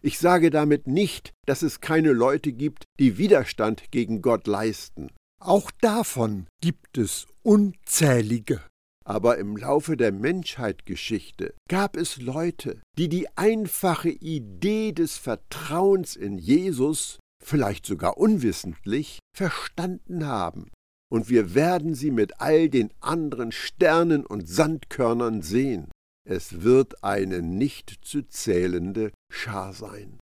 Ich 0.01 0.19
sage 0.19 0.49
damit 0.49 0.87
nicht, 0.87 1.31
dass 1.45 1.61
es 1.61 1.79
keine 1.79 2.11
Leute 2.11 2.51
gibt, 2.51 2.83
die 2.99 3.17
Widerstand 3.17 3.89
gegen 3.91 4.21
Gott 4.21 4.47
leisten. 4.47 5.09
Auch 5.39 5.71
davon 5.79 6.47
gibt 6.61 6.97
es 6.97 7.27
unzählige. 7.41 8.61
Aber 9.05 9.37
im 9.37 9.57
Laufe 9.57 9.97
der 9.97 10.11
Menschheitsgeschichte 10.11 11.53
gab 11.69 11.97
es 11.97 12.17
Leute, 12.17 12.81
die 12.97 13.09
die 13.09 13.27
einfache 13.37 14.09
Idee 14.09 14.93
des 14.93 15.17
Vertrauens 15.17 16.15
in 16.15 16.37
Jesus, 16.37 17.19
vielleicht 17.45 17.85
sogar 17.85 18.17
unwissentlich, 18.17 19.19
verstanden 19.35 20.25
haben. 20.25 20.71
Und 21.11 21.29
wir 21.29 21.53
werden 21.53 21.93
sie 21.93 22.11
mit 22.11 22.41
all 22.41 22.69
den 22.69 22.91
anderen 22.99 23.51
Sternen 23.51 24.25
und 24.25 24.47
Sandkörnern 24.47 25.41
sehen. 25.41 25.91
Es 26.27 26.63
wird 26.63 27.03
eine 27.03 27.41
nicht 27.41 27.99
zu 28.01 28.23
zählende 28.23 29.11
Schar 29.31 29.73
sein. 29.73 30.19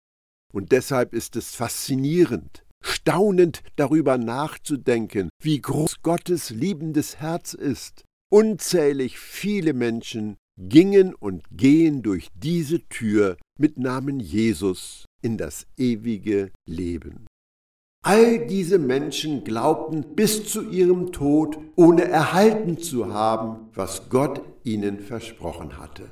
Und 0.52 0.72
deshalb 0.72 1.12
ist 1.12 1.36
es 1.36 1.54
faszinierend, 1.54 2.64
staunend 2.82 3.62
darüber 3.76 4.16
nachzudenken, 4.16 5.28
wie 5.42 5.60
groß 5.60 6.02
Gottes 6.02 6.50
liebendes 6.50 7.16
Herz 7.16 7.52
ist 7.52 8.04
Unzählig 8.30 9.18
viele 9.18 9.72
Menschen 9.72 10.36
gingen 10.58 11.14
und 11.14 11.44
gehen 11.50 12.02
durch 12.02 12.28
diese 12.34 12.86
Tür 12.88 13.38
mit 13.58 13.78
Namen 13.78 14.20
Jesus 14.20 15.04
in 15.20 15.36
das 15.36 15.66
ewige 15.76 16.50
Leben. 16.64 17.26
All 18.04 18.46
diese 18.46 18.78
Menschen 18.78 19.42
glaubten 19.44 20.14
bis 20.14 20.46
zu 20.48 20.70
ihrem 20.70 21.12
Tod, 21.12 21.58
ohne 21.74 22.04
erhalten 22.04 22.78
zu 22.78 23.12
haben, 23.12 23.68
was 23.74 24.08
Gott 24.08 24.40
ihnen 24.62 25.00
versprochen 25.00 25.78
hatte. 25.78 26.08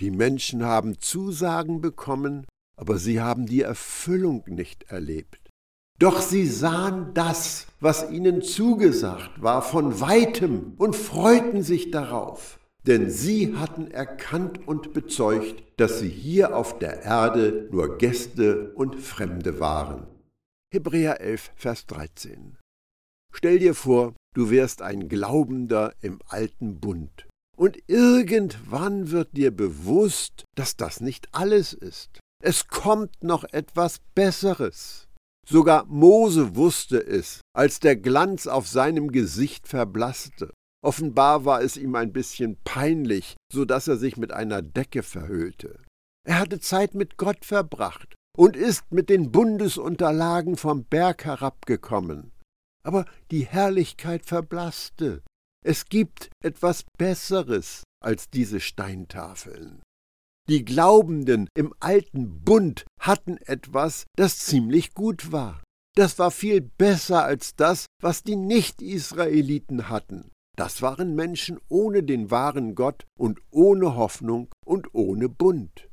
Die 0.00 0.10
Menschen 0.10 0.64
haben 0.64 0.98
Zusagen 1.00 1.80
bekommen, 1.80 2.46
aber 2.76 2.98
sie 2.98 3.20
haben 3.20 3.46
die 3.46 3.62
Erfüllung 3.62 4.44
nicht 4.46 4.84
erlebt. 4.84 5.50
Doch 5.98 6.20
sie 6.20 6.46
sahen 6.46 7.12
das, 7.12 7.66
was 7.80 8.10
ihnen 8.10 8.40
zugesagt 8.40 9.42
war, 9.42 9.62
von 9.62 10.00
weitem 10.00 10.74
und 10.78 10.94
freuten 10.94 11.62
sich 11.62 11.90
darauf, 11.90 12.57
denn 12.88 13.10
sie 13.10 13.54
hatten 13.54 13.90
erkannt 13.90 14.66
und 14.66 14.94
bezeugt, 14.94 15.62
dass 15.76 16.00
sie 16.00 16.08
hier 16.08 16.56
auf 16.56 16.78
der 16.78 17.02
Erde 17.02 17.68
nur 17.70 17.98
Gäste 17.98 18.72
und 18.72 18.96
Fremde 18.96 19.60
waren. 19.60 20.06
Hebräer 20.72 21.20
11, 21.20 21.52
Vers 21.54 21.86
13. 21.86 22.56
Stell 23.32 23.58
dir 23.58 23.74
vor, 23.74 24.14
du 24.34 24.48
wärst 24.48 24.80
ein 24.80 25.08
Glaubender 25.10 25.94
im 26.00 26.18
alten 26.28 26.80
Bund. 26.80 27.26
Und 27.58 27.78
irgendwann 27.88 29.10
wird 29.10 29.36
dir 29.36 29.50
bewusst, 29.50 30.44
dass 30.56 30.76
das 30.76 31.02
nicht 31.02 31.28
alles 31.32 31.74
ist. 31.74 32.20
Es 32.42 32.68
kommt 32.68 33.22
noch 33.22 33.44
etwas 33.52 33.98
Besseres. 34.14 35.08
Sogar 35.46 35.84
Mose 35.86 36.56
wusste 36.56 36.98
es, 36.98 37.42
als 37.54 37.80
der 37.80 37.96
Glanz 37.96 38.46
auf 38.46 38.66
seinem 38.66 39.12
Gesicht 39.12 39.68
verblasste. 39.68 40.54
Offenbar 40.82 41.44
war 41.44 41.62
es 41.62 41.76
ihm 41.76 41.94
ein 41.96 42.12
bisschen 42.12 42.56
peinlich, 42.64 43.36
so 43.52 43.64
dass 43.64 43.88
er 43.88 43.96
sich 43.96 44.16
mit 44.16 44.32
einer 44.32 44.62
Decke 44.62 45.02
verhüllte. 45.02 45.82
Er 46.26 46.38
hatte 46.38 46.60
Zeit 46.60 46.94
mit 46.94 47.16
Gott 47.16 47.44
verbracht 47.44 48.14
und 48.36 48.56
ist 48.56 48.92
mit 48.92 49.08
den 49.08 49.32
Bundesunterlagen 49.32 50.56
vom 50.56 50.84
Berg 50.84 51.24
herabgekommen. 51.24 52.32
Aber 52.84 53.06
die 53.30 53.44
Herrlichkeit 53.44 54.24
verblasste. 54.24 55.22
Es 55.64 55.86
gibt 55.86 56.30
etwas 56.42 56.84
Besseres 56.96 57.82
als 58.00 58.30
diese 58.30 58.60
Steintafeln. 58.60 59.82
Die 60.48 60.64
Glaubenden 60.64 61.48
im 61.54 61.74
alten 61.80 62.42
Bund 62.44 62.86
hatten 63.00 63.36
etwas, 63.38 64.06
das 64.16 64.38
ziemlich 64.38 64.94
gut 64.94 65.32
war. 65.32 65.62
Das 65.96 66.18
war 66.18 66.30
viel 66.30 66.60
besser 66.60 67.24
als 67.24 67.56
das, 67.56 67.86
was 68.00 68.22
die 68.22 68.36
Nicht-Israeliten 68.36 69.88
hatten. 69.88 70.30
Das 70.58 70.82
waren 70.82 71.14
Menschen 71.14 71.60
ohne 71.68 72.02
den 72.02 72.32
wahren 72.32 72.74
Gott 72.74 73.06
und 73.16 73.40
ohne 73.52 73.94
Hoffnung 73.94 74.48
und 74.66 74.92
ohne 74.92 75.28
Bund. 75.28 75.88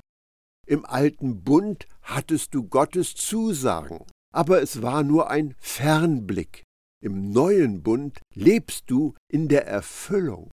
Im 0.65 0.86
alten 0.86 1.43
Bund 1.43 1.86
hattest 2.01 2.55
du 2.55 2.63
Gottes 2.67 3.13
Zusagen, 3.13 4.03
aber 4.34 4.63
es 4.63 4.81
war 4.81 5.03
nur 5.03 5.29
ein 5.29 5.53
Fernblick. 5.60 6.63
Im 7.00 7.29
neuen 7.29 7.84
Bund 7.84 8.22
lebst 8.34 8.86
du 8.88 9.13
in 9.31 9.50
der 9.50 9.67
Erfüllung. 9.67 10.50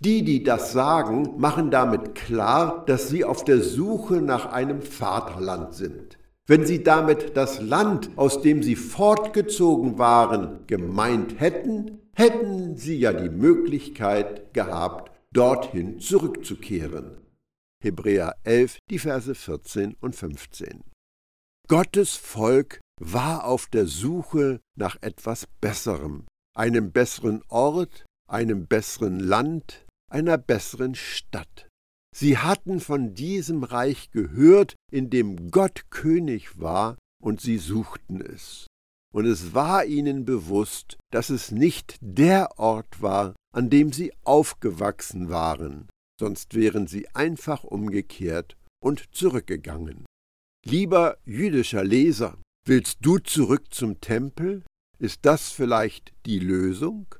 Die, 0.00 0.22
die 0.22 0.42
das 0.42 0.72
sagen, 0.72 1.40
machen 1.40 1.70
damit 1.70 2.14
klar, 2.14 2.84
dass 2.84 3.08
sie 3.08 3.24
auf 3.24 3.42
der 3.42 3.62
Suche 3.62 4.20
nach 4.20 4.52
einem 4.52 4.82
Vaterland 4.82 5.72
sind. 5.72 6.18
Wenn 6.46 6.66
sie 6.66 6.82
damit 6.82 7.38
das 7.38 7.62
Land, 7.62 8.10
aus 8.16 8.42
dem 8.42 8.62
sie 8.62 8.76
fortgezogen 8.76 9.96
waren, 9.96 10.66
gemeint 10.66 11.40
hätten, 11.40 12.03
hätten 12.14 12.76
sie 12.76 12.98
ja 12.98 13.12
die 13.12 13.28
Möglichkeit 13.28 14.54
gehabt, 14.54 15.10
dorthin 15.32 16.00
zurückzukehren. 16.00 17.18
Hebräer 17.82 18.36
11, 18.44 18.78
die 18.90 18.98
Verse 18.98 19.34
14 19.34 19.94
und 20.00 20.16
15. 20.16 20.84
Gottes 21.68 22.14
Volk 22.14 22.80
war 23.00 23.44
auf 23.44 23.66
der 23.66 23.86
Suche 23.86 24.60
nach 24.76 24.96
etwas 25.00 25.46
Besserem, 25.60 26.26
einem 26.56 26.92
besseren 26.92 27.42
Ort, 27.48 28.06
einem 28.28 28.66
besseren 28.66 29.18
Land, 29.18 29.84
einer 30.10 30.38
besseren 30.38 30.94
Stadt. 30.94 31.68
Sie 32.14 32.38
hatten 32.38 32.80
von 32.80 33.14
diesem 33.14 33.64
Reich 33.64 34.10
gehört, 34.10 34.76
in 34.92 35.10
dem 35.10 35.50
Gott 35.50 35.90
König 35.90 36.60
war, 36.60 36.96
und 37.20 37.40
sie 37.40 37.58
suchten 37.58 38.20
es. 38.20 38.66
Und 39.14 39.26
es 39.26 39.54
war 39.54 39.84
ihnen 39.84 40.24
bewusst, 40.24 40.98
dass 41.12 41.30
es 41.30 41.52
nicht 41.52 41.98
der 42.00 42.58
Ort 42.58 43.00
war, 43.00 43.36
an 43.54 43.70
dem 43.70 43.92
sie 43.92 44.12
aufgewachsen 44.24 45.28
waren, 45.28 45.88
sonst 46.18 46.54
wären 46.54 46.88
sie 46.88 47.08
einfach 47.14 47.62
umgekehrt 47.62 48.56
und 48.82 49.14
zurückgegangen. 49.14 50.04
Lieber 50.66 51.18
jüdischer 51.24 51.84
Leser, 51.84 52.38
willst 52.66 52.98
du 53.02 53.18
zurück 53.18 53.72
zum 53.72 54.00
Tempel? 54.00 54.64
Ist 54.98 55.20
das 55.22 55.52
vielleicht 55.52 56.12
die 56.26 56.40
Lösung? 56.40 57.14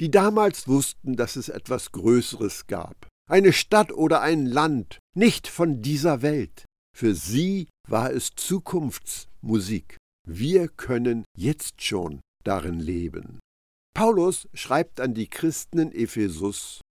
Die 0.00 0.10
damals 0.10 0.66
wussten, 0.66 1.14
dass 1.14 1.36
es 1.36 1.48
etwas 1.48 1.92
Größeres 1.92 2.66
gab, 2.66 3.06
eine 3.30 3.52
Stadt 3.52 3.92
oder 3.92 4.20
ein 4.20 4.46
Land, 4.46 4.98
nicht 5.14 5.46
von 5.46 5.80
dieser 5.80 6.22
Welt. 6.22 6.64
Für 6.96 7.14
sie 7.14 7.68
war 7.86 8.10
es 8.10 8.30
Zukunftsmusik. 8.34 9.97
Wir 10.30 10.68
können 10.68 11.24
jetzt 11.38 11.82
schon 11.82 12.20
darin 12.44 12.80
leben. 12.80 13.40
Paulus 13.94 14.46
schreibt 14.52 15.00
an 15.00 15.14
die 15.14 15.26
Christen 15.26 15.78
in 15.78 15.90
Ephesus, 15.90 16.82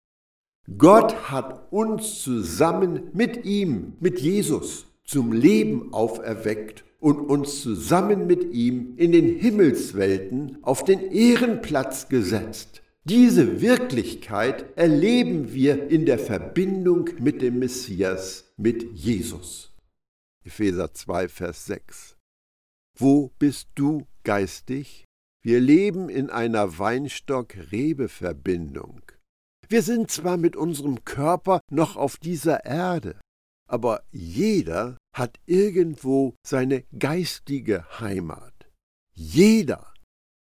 Gott 0.76 1.30
hat 1.30 1.70
uns 1.70 2.20
zusammen 2.20 3.10
mit 3.12 3.44
ihm, 3.44 3.92
mit 4.00 4.18
Jesus, 4.18 4.86
zum 5.04 5.32
Leben 5.32 5.94
auferweckt 5.94 6.82
und 6.98 7.20
uns 7.20 7.62
zusammen 7.62 8.26
mit 8.26 8.52
ihm 8.52 8.94
in 8.96 9.12
den 9.12 9.38
Himmelswelten 9.38 10.58
auf 10.62 10.84
den 10.84 11.12
Ehrenplatz 11.12 12.08
gesetzt. 12.08 12.82
Diese 13.04 13.60
Wirklichkeit 13.60 14.76
erleben 14.76 15.52
wir 15.54 15.88
in 15.88 16.06
der 16.06 16.18
Verbindung 16.18 17.08
mit 17.20 17.40
dem 17.40 17.60
Messias, 17.60 18.52
mit 18.56 18.82
Jesus. 18.94 19.72
Epheser 20.44 20.92
2, 20.92 21.28
Vers 21.28 21.66
6. 21.66 22.17
Wo 23.00 23.30
bist 23.38 23.68
du 23.76 24.08
geistig? 24.24 25.04
Wir 25.44 25.60
leben 25.60 26.08
in 26.08 26.30
einer 26.30 26.80
Weinstock-Rebe-Verbindung. 26.80 29.02
Wir 29.68 29.82
sind 29.82 30.10
zwar 30.10 30.36
mit 30.36 30.56
unserem 30.56 31.04
Körper 31.04 31.60
noch 31.70 31.96
auf 31.96 32.16
dieser 32.16 32.64
Erde, 32.64 33.20
aber 33.70 34.02
jeder 34.10 34.98
hat 35.14 35.38
irgendwo 35.46 36.34
seine 36.44 36.82
geistige 36.98 38.00
Heimat. 38.00 38.68
Jeder. 39.14 39.94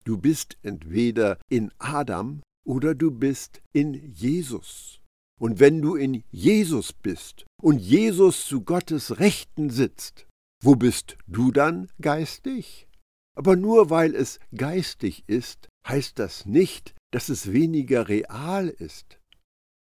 Du 0.04 0.16
bist 0.18 0.56
entweder 0.62 1.38
in 1.48 1.72
Adam 1.78 2.40
oder 2.64 2.94
du 2.94 3.10
bist 3.10 3.62
in 3.72 3.94
Jesus. 4.12 5.00
Und 5.40 5.58
wenn 5.58 5.82
du 5.82 5.96
in 5.96 6.22
Jesus 6.30 6.92
bist 6.92 7.46
und 7.60 7.78
Jesus 7.78 8.46
zu 8.46 8.60
Gottes 8.60 9.18
Rechten 9.18 9.70
sitzt, 9.70 10.28
wo 10.64 10.76
bist 10.76 11.18
du 11.26 11.52
dann 11.52 11.88
geistig? 12.00 12.88
Aber 13.36 13.54
nur 13.54 13.90
weil 13.90 14.14
es 14.14 14.38
geistig 14.56 15.24
ist, 15.26 15.68
heißt 15.86 16.18
das 16.18 16.46
nicht, 16.46 16.94
dass 17.12 17.28
es 17.28 17.52
weniger 17.52 18.08
real 18.08 18.68
ist. 18.68 19.20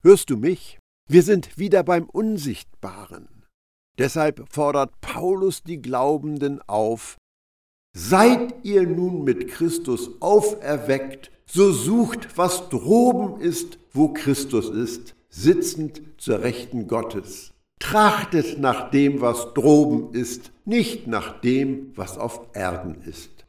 Hörst 0.02 0.30
du 0.30 0.38
mich? 0.38 0.80
Wir 1.08 1.22
sind 1.22 1.58
wieder 1.58 1.84
beim 1.84 2.06
Unsichtbaren. 2.10 3.46
Deshalb 4.00 4.52
fordert 4.52 5.00
Paulus 5.02 5.62
die 5.62 5.82
Glaubenden 5.82 6.62
auf, 6.64 7.18
Seid 7.96 8.66
ihr 8.66 8.88
nun 8.88 9.24
mit 9.24 9.50
Christus 9.50 10.10
auferweckt, 10.20 11.30
so 11.46 11.72
sucht, 11.72 12.40
was 12.40 12.70
droben 12.70 13.40
ist, 13.40 13.78
wo 13.92 14.08
Christus 14.12 14.72
ist, 14.72 15.14
sitzend 15.30 16.02
zur 16.18 16.42
Rechten 16.42 16.88
Gottes. 16.88 17.53
Trachtet 17.84 18.60
nach 18.60 18.92
dem, 18.92 19.20
was 19.20 19.54
droben 19.54 20.14
ist, 20.14 20.54
nicht 20.64 21.06
nach 21.06 21.42
dem, 21.42 21.92
was 21.98 22.18
auf 22.18 22.56
Erden 22.56 23.02
ist. 23.02 23.46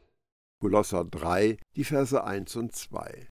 Kolosser 0.61 1.05
3, 1.05 1.57
die 1.77 1.85
Verse 1.85 2.21
1 2.21 2.57
und 2.57 2.75
2. 2.75 3.29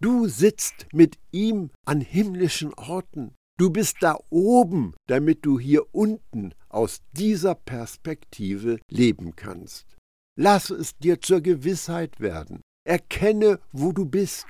Du 0.00 0.28
sitzt 0.28 0.86
mit 0.92 1.18
ihm 1.32 1.70
an 1.84 2.00
himmlischen 2.00 2.72
Orten. 2.74 3.34
Du 3.58 3.70
bist 3.70 3.96
da 4.00 4.18
oben, 4.30 4.94
damit 5.08 5.44
du 5.44 5.58
hier 5.58 5.92
unten 5.92 6.54
aus 6.68 7.00
dieser 7.12 7.56
Perspektive 7.56 8.78
leben 8.88 9.34
kannst. 9.34 9.96
Lass 10.38 10.70
es 10.70 10.96
dir 10.96 11.20
zur 11.20 11.40
Gewissheit 11.40 12.20
werden. 12.20 12.60
Erkenne, 12.86 13.58
wo 13.72 13.90
du 13.90 14.06
bist, 14.06 14.46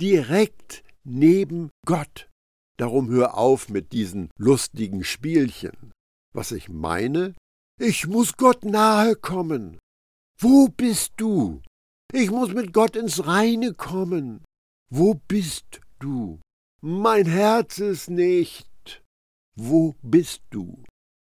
direkt 0.00 0.84
neben 1.02 1.70
Gott. 1.84 2.29
Darum 2.80 3.10
hör 3.10 3.36
auf 3.36 3.68
mit 3.68 3.92
diesen 3.92 4.30
lustigen 4.38 5.04
Spielchen. 5.04 5.92
Was 6.32 6.50
ich 6.50 6.70
meine? 6.70 7.34
Ich 7.78 8.06
muss 8.06 8.38
Gott 8.38 8.64
nahe 8.64 9.16
kommen. 9.16 9.78
Wo 10.38 10.68
bist 10.68 11.12
du? 11.18 11.60
Ich 12.10 12.30
muss 12.30 12.54
mit 12.54 12.72
Gott 12.72 12.96
ins 12.96 13.26
Reine 13.26 13.74
kommen. 13.74 14.42
Wo 14.90 15.20
bist 15.28 15.82
du? 15.98 16.40
Mein 16.80 17.26
Herz 17.26 17.80
ist 17.80 18.08
nicht. 18.08 19.02
Wo 19.56 19.94
bist 20.00 20.40
du? 20.48 20.82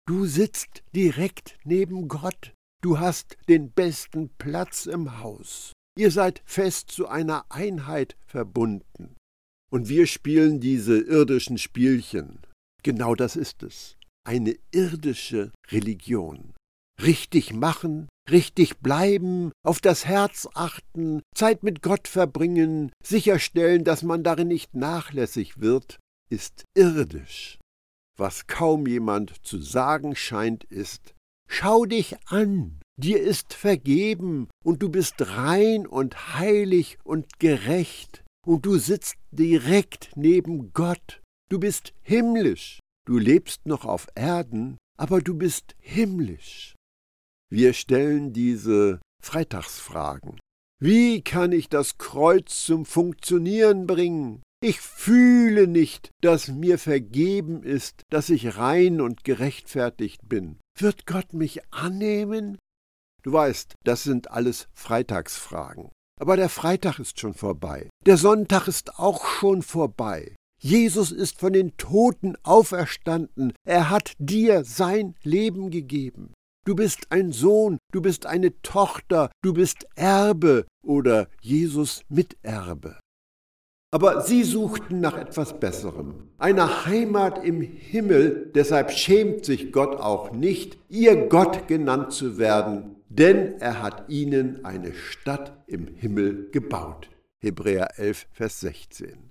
Du 0.08 0.26
sitzt 0.26 0.82
direkt 0.92 1.56
neben 1.62 2.08
Gott. 2.08 2.52
Du 2.82 2.98
hast 2.98 3.36
den 3.48 3.70
besten 3.70 4.28
Platz 4.38 4.86
im 4.86 5.20
Haus. 5.20 5.72
Ihr 5.96 6.10
seid 6.10 6.42
fest 6.44 6.90
zu 6.90 7.06
einer 7.06 7.46
Einheit 7.48 8.16
verbunden. 8.26 9.14
Und 9.74 9.88
wir 9.88 10.06
spielen 10.06 10.60
diese 10.60 11.00
irdischen 11.00 11.58
Spielchen. 11.58 12.38
Genau 12.84 13.16
das 13.16 13.34
ist 13.34 13.64
es. 13.64 13.96
Eine 14.24 14.54
irdische 14.70 15.50
Religion. 15.72 16.54
Richtig 17.02 17.52
machen, 17.52 18.08
richtig 18.30 18.78
bleiben, 18.78 19.50
auf 19.64 19.80
das 19.80 20.04
Herz 20.04 20.46
achten, 20.54 21.22
Zeit 21.34 21.64
mit 21.64 21.82
Gott 21.82 22.06
verbringen, 22.06 22.92
sicherstellen, 23.02 23.82
dass 23.82 24.04
man 24.04 24.22
darin 24.22 24.46
nicht 24.46 24.76
nachlässig 24.76 25.60
wird, 25.60 25.98
ist 26.30 26.62
irdisch. 26.76 27.58
Was 28.16 28.46
kaum 28.46 28.86
jemand 28.86 29.44
zu 29.44 29.58
sagen 29.58 30.14
scheint, 30.14 30.62
ist, 30.62 31.14
Schau 31.50 31.84
dich 31.84 32.14
an, 32.26 32.80
dir 32.96 33.20
ist 33.20 33.54
vergeben, 33.54 34.48
und 34.64 34.82
du 34.82 34.88
bist 34.88 35.14
rein 35.36 35.84
und 35.84 36.38
heilig 36.38 36.96
und 37.02 37.40
gerecht, 37.40 38.23
und 38.44 38.66
du 38.66 38.78
sitzt 38.78 39.16
direkt 39.30 40.10
neben 40.16 40.72
Gott, 40.72 41.22
du 41.50 41.58
bist 41.58 41.92
himmlisch, 42.02 42.80
du 43.06 43.18
lebst 43.18 43.66
noch 43.66 43.84
auf 43.84 44.06
Erden, 44.14 44.76
aber 44.98 45.20
du 45.20 45.34
bist 45.34 45.74
himmlisch. 45.78 46.74
Wir 47.50 47.72
stellen 47.72 48.32
diese 48.32 49.00
Freitagsfragen. 49.22 50.38
Wie 50.80 51.22
kann 51.22 51.52
ich 51.52 51.68
das 51.68 51.98
Kreuz 51.98 52.64
zum 52.64 52.84
Funktionieren 52.84 53.86
bringen? 53.86 54.42
Ich 54.62 54.80
fühle 54.80 55.66
nicht, 55.66 56.10
dass 56.22 56.48
mir 56.48 56.78
vergeben 56.78 57.62
ist, 57.62 58.02
dass 58.10 58.30
ich 58.30 58.56
rein 58.56 59.00
und 59.00 59.24
gerechtfertigt 59.24 60.28
bin. 60.28 60.58
Wird 60.78 61.06
Gott 61.06 61.32
mich 61.32 61.60
annehmen? 61.72 62.58
Du 63.22 63.32
weißt, 63.32 63.74
das 63.84 64.02
sind 64.02 64.30
alles 64.30 64.68
Freitagsfragen. 64.74 65.90
Aber 66.20 66.36
der 66.36 66.48
Freitag 66.48 66.98
ist 66.98 67.20
schon 67.20 67.34
vorbei. 67.34 67.88
Der 68.06 68.18
Sonntag 68.18 68.68
ist 68.68 68.98
auch 68.98 69.24
schon 69.24 69.62
vorbei. 69.62 70.36
Jesus 70.60 71.10
ist 71.10 71.38
von 71.38 71.54
den 71.54 71.76
Toten 71.78 72.36
auferstanden. 72.42 73.54
Er 73.66 73.88
hat 73.88 74.12
dir 74.18 74.64
sein 74.64 75.14
Leben 75.22 75.70
gegeben. 75.70 76.34
Du 76.66 76.74
bist 76.74 77.06
ein 77.10 77.32
Sohn, 77.32 77.78
du 77.92 78.02
bist 78.02 78.26
eine 78.26 78.60
Tochter, 78.60 79.30
du 79.42 79.54
bist 79.54 79.86
Erbe 79.94 80.66
oder 80.82 81.28
Jesus 81.40 82.02
Miterbe. 82.10 82.98
Aber 83.90 84.20
sie 84.22 84.42
suchten 84.42 85.00
nach 85.00 85.16
etwas 85.16 85.58
Besserem, 85.58 86.28
einer 86.36 86.84
Heimat 86.84 87.42
im 87.44 87.60
Himmel, 87.62 88.50
deshalb 88.54 88.90
schämt 88.90 89.44
sich 89.44 89.72
Gott 89.72 89.96
auch 90.00 90.32
nicht, 90.32 90.78
ihr 90.88 91.28
Gott 91.28 91.68
genannt 91.68 92.12
zu 92.12 92.36
werden, 92.36 92.96
denn 93.08 93.60
er 93.60 93.82
hat 93.82 94.08
ihnen 94.08 94.64
eine 94.64 94.92
Stadt 94.94 95.62
im 95.66 95.86
Himmel 95.86 96.50
gebaut. 96.50 97.08
Hebräer 97.44 97.98
11, 97.98 98.26
Vers 98.32 98.60
16. 98.60 99.30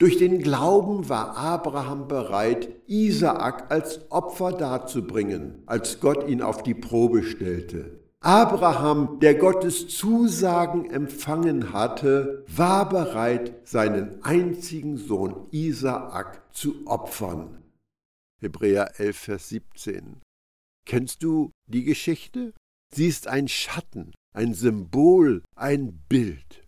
Durch 0.00 0.16
den 0.16 0.40
Glauben 0.40 1.10
war 1.10 1.36
Abraham 1.36 2.08
bereit, 2.08 2.70
Isaak 2.86 3.70
als 3.70 4.10
Opfer 4.10 4.52
darzubringen, 4.52 5.62
als 5.66 6.00
Gott 6.00 6.26
ihn 6.26 6.40
auf 6.40 6.62
die 6.62 6.74
Probe 6.74 7.22
stellte. 7.22 8.00
Abraham, 8.20 9.18
der 9.20 9.34
Gottes 9.34 9.88
Zusagen 9.88 10.90
empfangen 10.90 11.74
hatte, 11.74 12.44
war 12.48 12.88
bereit, 12.88 13.66
seinen 13.68 14.22
einzigen 14.24 14.96
Sohn 14.96 15.46
Isaak 15.50 16.54
zu 16.54 16.86
opfern. 16.86 17.62
Hebräer 18.40 18.98
11, 18.98 19.16
Vers 19.18 19.48
17. 19.50 20.22
Kennst 20.86 21.22
du 21.22 21.50
die 21.66 21.84
Geschichte? 21.84 22.54
Sie 22.94 23.08
ist 23.08 23.28
ein 23.28 23.48
Schatten, 23.48 24.12
ein 24.34 24.54
Symbol, 24.54 25.42
ein 25.54 26.00
Bild. 26.08 26.66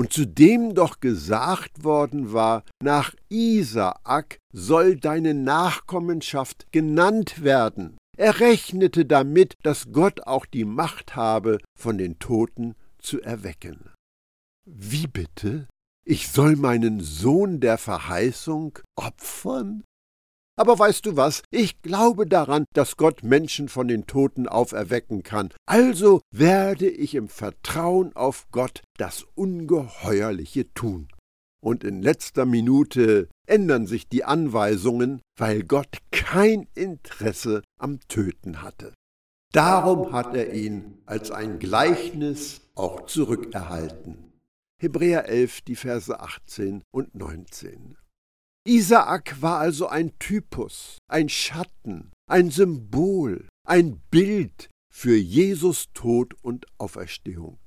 Und 0.00 0.14
zu 0.14 0.26
dem 0.26 0.74
doch 0.74 1.00
gesagt 1.00 1.84
worden 1.84 2.32
war, 2.32 2.64
nach 2.82 3.14
Isaak 3.28 4.38
soll 4.50 4.96
deine 4.96 5.34
Nachkommenschaft 5.34 6.72
genannt 6.72 7.44
werden. 7.44 7.98
Er 8.16 8.40
rechnete 8.40 9.04
damit, 9.04 9.56
dass 9.62 9.92
Gott 9.92 10.26
auch 10.26 10.46
die 10.46 10.64
Macht 10.64 11.16
habe, 11.16 11.58
von 11.78 11.98
den 11.98 12.18
Toten 12.18 12.76
zu 12.98 13.20
erwecken. 13.20 13.90
Wie 14.64 15.06
bitte? 15.06 15.68
Ich 16.06 16.28
soll 16.28 16.56
meinen 16.56 17.00
Sohn 17.00 17.60
der 17.60 17.76
Verheißung 17.76 18.78
opfern? 18.96 19.84
Aber 20.56 20.78
weißt 20.78 21.06
du 21.06 21.16
was? 21.16 21.42
Ich 21.50 21.80
glaube 21.80 22.26
daran, 22.26 22.64
dass 22.74 22.96
Gott 22.96 23.22
Menschen 23.22 23.68
von 23.68 23.88
den 23.88 24.06
Toten 24.06 24.46
auferwecken 24.46 25.22
kann. 25.22 25.50
Also 25.66 26.20
werde 26.30 26.88
ich 26.88 27.14
im 27.14 27.28
Vertrauen 27.28 28.14
auf 28.14 28.46
Gott 28.50 28.82
das 28.98 29.26
Ungeheuerliche 29.34 30.72
tun. 30.74 31.08
Und 31.62 31.84
in 31.84 32.02
letzter 32.02 32.46
Minute 32.46 33.28
ändern 33.46 33.86
sich 33.86 34.08
die 34.08 34.24
Anweisungen, 34.24 35.20
weil 35.38 35.62
Gott 35.62 35.98
kein 36.10 36.66
Interesse 36.74 37.62
am 37.78 38.00
Töten 38.08 38.62
hatte. 38.62 38.94
Darum 39.52 40.12
hat 40.12 40.34
er 40.36 40.54
ihn 40.54 40.98
als 41.06 41.30
ein 41.30 41.58
Gleichnis 41.58 42.60
auch 42.74 43.06
zurückerhalten. 43.06 44.32
Hebräer 44.80 45.28
11, 45.28 45.62
die 45.62 45.76
Verse 45.76 46.18
18 46.18 46.82
und 46.90 47.14
19. 47.14 47.96
Isaak 48.68 49.40
war 49.40 49.58
also 49.58 49.86
ein 49.86 50.12
Typus, 50.18 50.98
ein 51.08 51.30
Schatten, 51.30 52.12
ein 52.26 52.50
Symbol, 52.50 53.48
ein 53.66 54.02
Bild 54.10 54.68
für 54.92 55.16
Jesus 55.16 55.86
Tod 55.94 56.34
und 56.42 56.66
Auferstehung. 56.76 57.58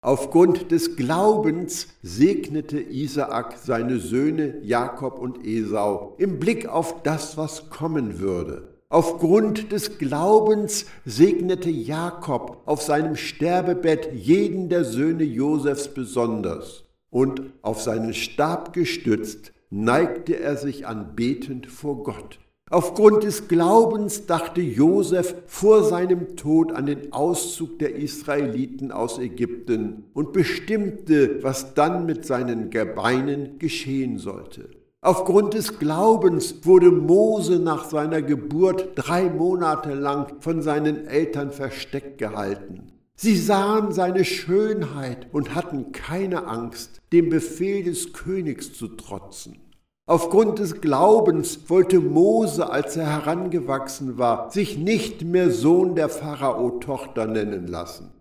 Aufgrund 0.00 0.70
des 0.70 0.96
Glaubens 0.96 1.88
segnete 2.02 2.80
Isaak 2.80 3.58
seine 3.58 3.98
Söhne 4.00 4.58
Jakob 4.62 5.18
und 5.18 5.46
Esau 5.46 6.14
im 6.18 6.38
Blick 6.38 6.66
auf 6.66 7.02
das, 7.02 7.36
was 7.36 7.68
kommen 7.68 8.20
würde. 8.20 8.80
Aufgrund 8.88 9.70
des 9.70 9.98
Glaubens 9.98 10.86
segnete 11.04 11.68
Jakob 11.68 12.62
auf 12.64 12.80
seinem 12.80 13.16
Sterbebett 13.16 14.14
jeden 14.14 14.70
der 14.70 14.86
Söhne 14.86 15.24
Josefs 15.24 15.92
besonders. 15.92 16.84
Und 17.10 17.52
auf 17.62 17.80
seinen 17.80 18.12
Stab 18.12 18.72
gestützt 18.72 19.53
neigte 19.74 20.38
er 20.38 20.56
sich 20.56 20.86
anbetend 20.86 21.66
vor 21.66 22.04
Gott. 22.04 22.38
Aufgrund 22.70 23.24
des 23.24 23.48
Glaubens 23.48 24.24
dachte 24.26 24.60
Josef 24.60 25.34
vor 25.46 25.82
seinem 25.82 26.36
Tod 26.36 26.72
an 26.72 26.86
den 26.86 27.12
Auszug 27.12 27.80
der 27.80 27.96
Israeliten 27.96 28.92
aus 28.92 29.18
Ägypten 29.18 30.04
und 30.14 30.32
bestimmte, 30.32 31.42
was 31.42 31.74
dann 31.74 32.06
mit 32.06 32.24
seinen 32.24 32.70
Gebeinen 32.70 33.58
geschehen 33.58 34.18
sollte. 34.18 34.70
Aufgrund 35.00 35.54
des 35.54 35.78
Glaubens 35.78 36.64
wurde 36.64 36.90
Mose 36.90 37.58
nach 37.58 37.84
seiner 37.84 38.22
Geburt 38.22 38.90
drei 38.94 39.28
Monate 39.28 39.92
lang 39.92 40.40
von 40.40 40.62
seinen 40.62 41.06
Eltern 41.06 41.50
versteckt 41.50 42.18
gehalten. 42.18 42.92
Sie 43.16 43.36
sahen 43.36 43.92
seine 43.92 44.24
Schönheit 44.24 45.26
und 45.32 45.54
hatten 45.54 45.92
keine 45.92 46.46
Angst, 46.46 47.00
dem 47.12 47.28
Befehl 47.28 47.84
des 47.84 48.12
Königs 48.12 48.72
zu 48.72 48.88
trotzen. 48.88 49.63
Aufgrund 50.06 50.58
des 50.58 50.82
Glaubens 50.82 51.60
wollte 51.68 51.98
Mose, 51.98 52.68
als 52.70 52.94
er 52.98 53.06
herangewachsen 53.06 54.18
war, 54.18 54.50
sich 54.50 54.76
nicht 54.76 55.24
mehr 55.24 55.50
Sohn 55.50 55.94
der 55.94 56.10
Pharao-Tochter 56.10 57.26
nennen 57.26 57.66
lassen. 57.66 58.12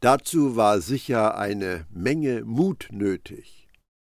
Dazu 0.00 0.56
war 0.56 0.80
sicher 0.80 1.38
eine 1.38 1.86
Menge 1.94 2.42
Mut 2.44 2.88
nötig. 2.90 3.68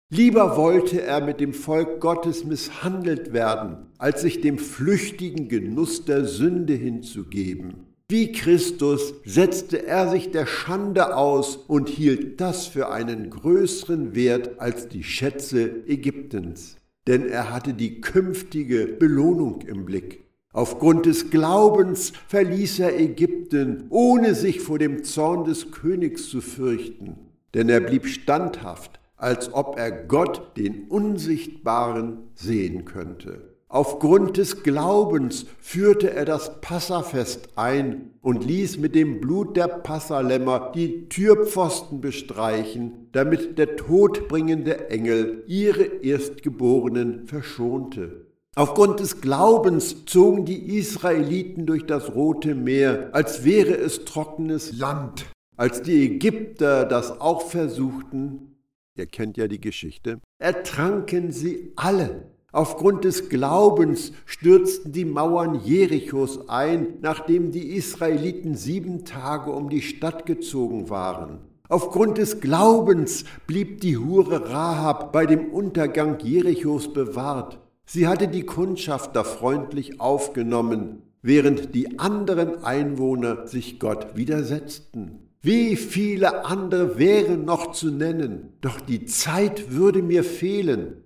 Lieber 0.09 0.57
wollte 0.57 1.01
er 1.01 1.21
mit 1.21 1.39
dem 1.39 1.53
Volk 1.53 2.01
Gottes 2.01 2.43
misshandelt 2.43 3.31
werden, 3.31 3.85
als 3.97 4.19
sich 4.21 4.41
dem 4.41 4.57
flüchtigen 4.57 5.47
Genuss 5.47 6.03
der 6.03 6.25
Sünde 6.25 6.73
hinzugeben. 6.73 7.85
Wie 8.09 8.33
Christus 8.33 9.13
setzte 9.23 9.87
er 9.87 10.09
sich 10.09 10.31
der 10.31 10.45
Schande 10.45 11.15
aus 11.15 11.55
und 11.55 11.87
hielt 11.87 12.41
das 12.41 12.67
für 12.67 12.89
einen 12.89 13.29
größeren 13.29 14.13
Wert 14.13 14.59
als 14.59 14.89
die 14.89 15.05
Schätze 15.05 15.87
Ägyptens 15.87 16.80
denn 17.07 17.27
er 17.27 17.51
hatte 17.51 17.73
die 17.73 18.01
künftige 18.01 18.87
Belohnung 18.87 19.61
im 19.61 19.85
Blick. 19.85 20.23
Aufgrund 20.53 21.05
des 21.05 21.29
Glaubens 21.29 22.11
verließ 22.27 22.79
er 22.79 22.99
Ägypten, 22.99 23.85
ohne 23.89 24.35
sich 24.35 24.59
vor 24.59 24.79
dem 24.79 25.03
Zorn 25.03 25.45
des 25.45 25.71
Königs 25.71 26.29
zu 26.29 26.41
fürchten, 26.41 27.15
denn 27.53 27.69
er 27.69 27.79
blieb 27.79 28.05
standhaft, 28.05 28.99
als 29.15 29.53
ob 29.53 29.77
er 29.77 29.91
Gott, 29.91 30.57
den 30.57 30.87
Unsichtbaren, 30.89 32.31
sehen 32.35 32.85
könnte. 32.85 33.50
Aufgrund 33.73 34.35
des 34.35 34.63
Glaubens 34.63 35.45
führte 35.61 36.13
er 36.13 36.25
das 36.25 36.59
Passafest 36.59 37.47
ein 37.55 38.11
und 38.21 38.43
ließ 38.43 38.79
mit 38.79 38.95
dem 38.95 39.21
Blut 39.21 39.55
der 39.55 39.69
Passalämmer 39.69 40.73
die 40.75 41.07
Türpfosten 41.07 42.01
bestreichen, 42.01 43.07
damit 43.13 43.57
der 43.57 43.77
todbringende 43.77 44.89
Engel 44.89 45.45
ihre 45.47 45.83
Erstgeborenen 45.83 47.27
verschonte. 47.27 48.25
Aufgrund 48.57 48.99
des 48.99 49.21
Glaubens 49.21 50.03
zogen 50.03 50.43
die 50.43 50.77
Israeliten 50.77 51.65
durch 51.65 51.85
das 51.85 52.13
Rote 52.13 52.55
Meer, 52.55 53.11
als 53.13 53.45
wäre 53.45 53.75
es 53.75 54.03
trockenes 54.03 54.77
Land. 54.77 55.27
Als 55.55 55.81
die 55.81 56.15
Ägypter 56.15 56.83
das 56.83 57.21
auch 57.21 57.43
versuchten, 57.43 58.57
ihr 58.97 59.05
kennt 59.05 59.37
ja 59.37 59.47
die 59.47 59.61
Geschichte, 59.61 60.19
ertranken 60.39 61.31
sie 61.31 61.71
alle. 61.77 62.25
Aufgrund 62.53 63.05
des 63.05 63.29
Glaubens 63.29 64.11
stürzten 64.25 64.91
die 64.91 65.05
Mauern 65.05 65.61
Jerichos 65.63 66.49
ein, 66.49 66.95
nachdem 67.01 67.51
die 67.51 67.75
Israeliten 67.77 68.55
sieben 68.55 69.05
Tage 69.05 69.51
um 69.51 69.69
die 69.69 69.81
Stadt 69.81 70.25
gezogen 70.25 70.89
waren. 70.89 71.39
Aufgrund 71.69 72.17
des 72.17 72.41
Glaubens 72.41 73.23
blieb 73.47 73.79
die 73.79 73.97
Hure 73.97 74.49
Rahab 74.49 75.13
bei 75.13 75.25
dem 75.25 75.51
Untergang 75.51 76.19
Jerichos 76.19 76.91
bewahrt. 76.91 77.57
Sie 77.85 78.09
hatte 78.09 78.27
die 78.27 78.45
Kundschafter 78.45 79.23
freundlich 79.23 80.01
aufgenommen, 80.01 81.03
während 81.21 81.73
die 81.73 81.99
anderen 81.99 82.65
Einwohner 82.65 83.47
sich 83.47 83.79
Gott 83.79 84.17
widersetzten. 84.17 85.29
Wie 85.41 85.77
viele 85.77 86.43
andere 86.43 86.99
wären 86.99 87.45
noch 87.45 87.71
zu 87.71 87.91
nennen, 87.91 88.53
doch 88.59 88.81
die 88.81 89.05
Zeit 89.05 89.71
würde 89.71 90.03
mir 90.03 90.25
fehlen 90.25 91.00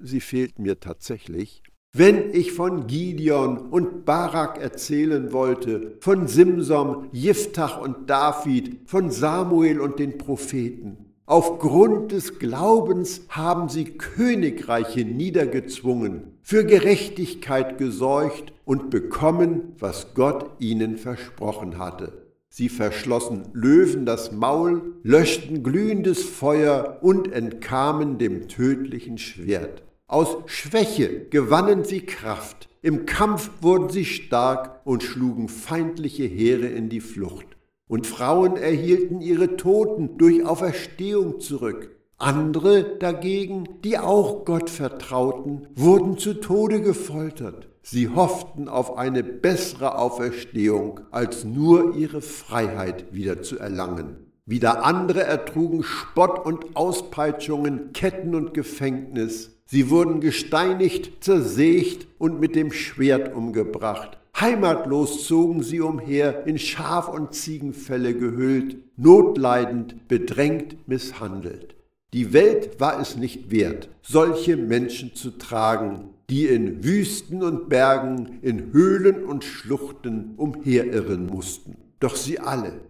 sie 0.00 0.20
fehlt 0.20 0.58
mir 0.58 0.80
tatsächlich, 0.80 1.62
wenn 1.96 2.34
ich 2.34 2.52
von 2.52 2.88
Gideon 2.88 3.56
und 3.56 4.04
Barak 4.04 4.60
erzählen 4.60 5.32
wollte, 5.32 5.96
von 6.00 6.26
Simsom, 6.26 7.08
Jiftach 7.12 7.80
und 7.80 8.10
David, 8.10 8.80
von 8.86 9.12
Samuel 9.12 9.80
und 9.80 10.00
den 10.00 10.18
Propheten. 10.18 11.14
Aufgrund 11.26 12.10
des 12.12 12.38
Glaubens 12.38 13.22
haben 13.28 13.68
sie 13.68 13.84
Königreiche 13.84 15.04
niedergezwungen, 15.04 16.34
für 16.42 16.66
Gerechtigkeit 16.66 17.78
gesorgt 17.78 18.52
und 18.64 18.90
bekommen, 18.90 19.74
was 19.78 20.14
Gott 20.14 20.50
ihnen 20.58 20.98
versprochen 20.98 21.78
hatte. 21.78 22.23
Sie 22.56 22.68
verschlossen 22.68 23.48
Löwen 23.52 24.06
das 24.06 24.30
Maul, 24.30 24.94
löschten 25.02 25.64
glühendes 25.64 26.22
Feuer 26.22 26.98
und 27.00 27.32
entkamen 27.32 28.16
dem 28.16 28.46
tödlichen 28.46 29.18
Schwert. 29.18 29.82
Aus 30.06 30.36
Schwäche 30.46 31.26
gewannen 31.30 31.82
sie 31.82 32.02
Kraft, 32.02 32.68
im 32.80 33.06
Kampf 33.06 33.50
wurden 33.60 33.88
sie 33.88 34.04
stark 34.04 34.82
und 34.84 35.02
schlugen 35.02 35.48
feindliche 35.48 36.26
Heere 36.26 36.66
in 36.66 36.88
die 36.88 37.00
Flucht. 37.00 37.56
Und 37.88 38.06
Frauen 38.06 38.56
erhielten 38.56 39.20
ihre 39.20 39.56
Toten 39.56 40.16
durch 40.16 40.46
Auferstehung 40.46 41.40
zurück. 41.40 41.96
Andere 42.18 42.98
dagegen, 43.00 43.64
die 43.82 43.98
auch 43.98 44.44
Gott 44.44 44.70
vertrauten, 44.70 45.66
wurden 45.74 46.18
zu 46.18 46.34
Tode 46.34 46.82
gefoltert. 46.82 47.73
Sie 47.86 48.08
hofften 48.08 48.66
auf 48.68 48.96
eine 48.96 49.22
bessere 49.22 49.98
Auferstehung, 49.98 51.00
als 51.10 51.44
nur 51.44 51.94
ihre 51.94 52.22
Freiheit 52.22 53.12
wieder 53.12 53.42
zu 53.42 53.58
erlangen. 53.58 54.32
Wieder 54.46 54.86
andere 54.86 55.22
ertrugen 55.24 55.82
Spott 55.82 56.46
und 56.46 56.76
Auspeitschungen, 56.76 57.92
Ketten 57.92 58.34
und 58.34 58.54
Gefängnis. 58.54 59.58
Sie 59.66 59.90
wurden 59.90 60.20
gesteinigt, 60.20 61.22
zersägt 61.22 62.06
und 62.16 62.40
mit 62.40 62.56
dem 62.56 62.72
Schwert 62.72 63.34
umgebracht. 63.34 64.18
Heimatlos 64.40 65.26
zogen 65.26 65.62
sie 65.62 65.82
umher, 65.82 66.46
in 66.46 66.58
Schaf- 66.58 67.10
und 67.10 67.34
Ziegenfelle 67.34 68.14
gehüllt, 68.14 68.78
notleidend, 68.96 70.08
bedrängt, 70.08 70.88
misshandelt. 70.88 71.76
Die 72.14 72.32
Welt 72.32 72.80
war 72.80 72.98
es 72.98 73.16
nicht 73.16 73.50
wert, 73.50 73.90
solche 74.00 74.56
Menschen 74.56 75.14
zu 75.14 75.32
tragen, 75.32 76.13
die 76.30 76.46
in 76.46 76.82
Wüsten 76.84 77.42
und 77.42 77.68
Bergen, 77.68 78.38
in 78.42 78.72
Höhlen 78.72 79.24
und 79.24 79.44
Schluchten 79.44 80.34
umherirren 80.36 81.26
mussten. 81.26 81.76
Doch 82.00 82.16
sie 82.16 82.38
alle, 82.38 82.80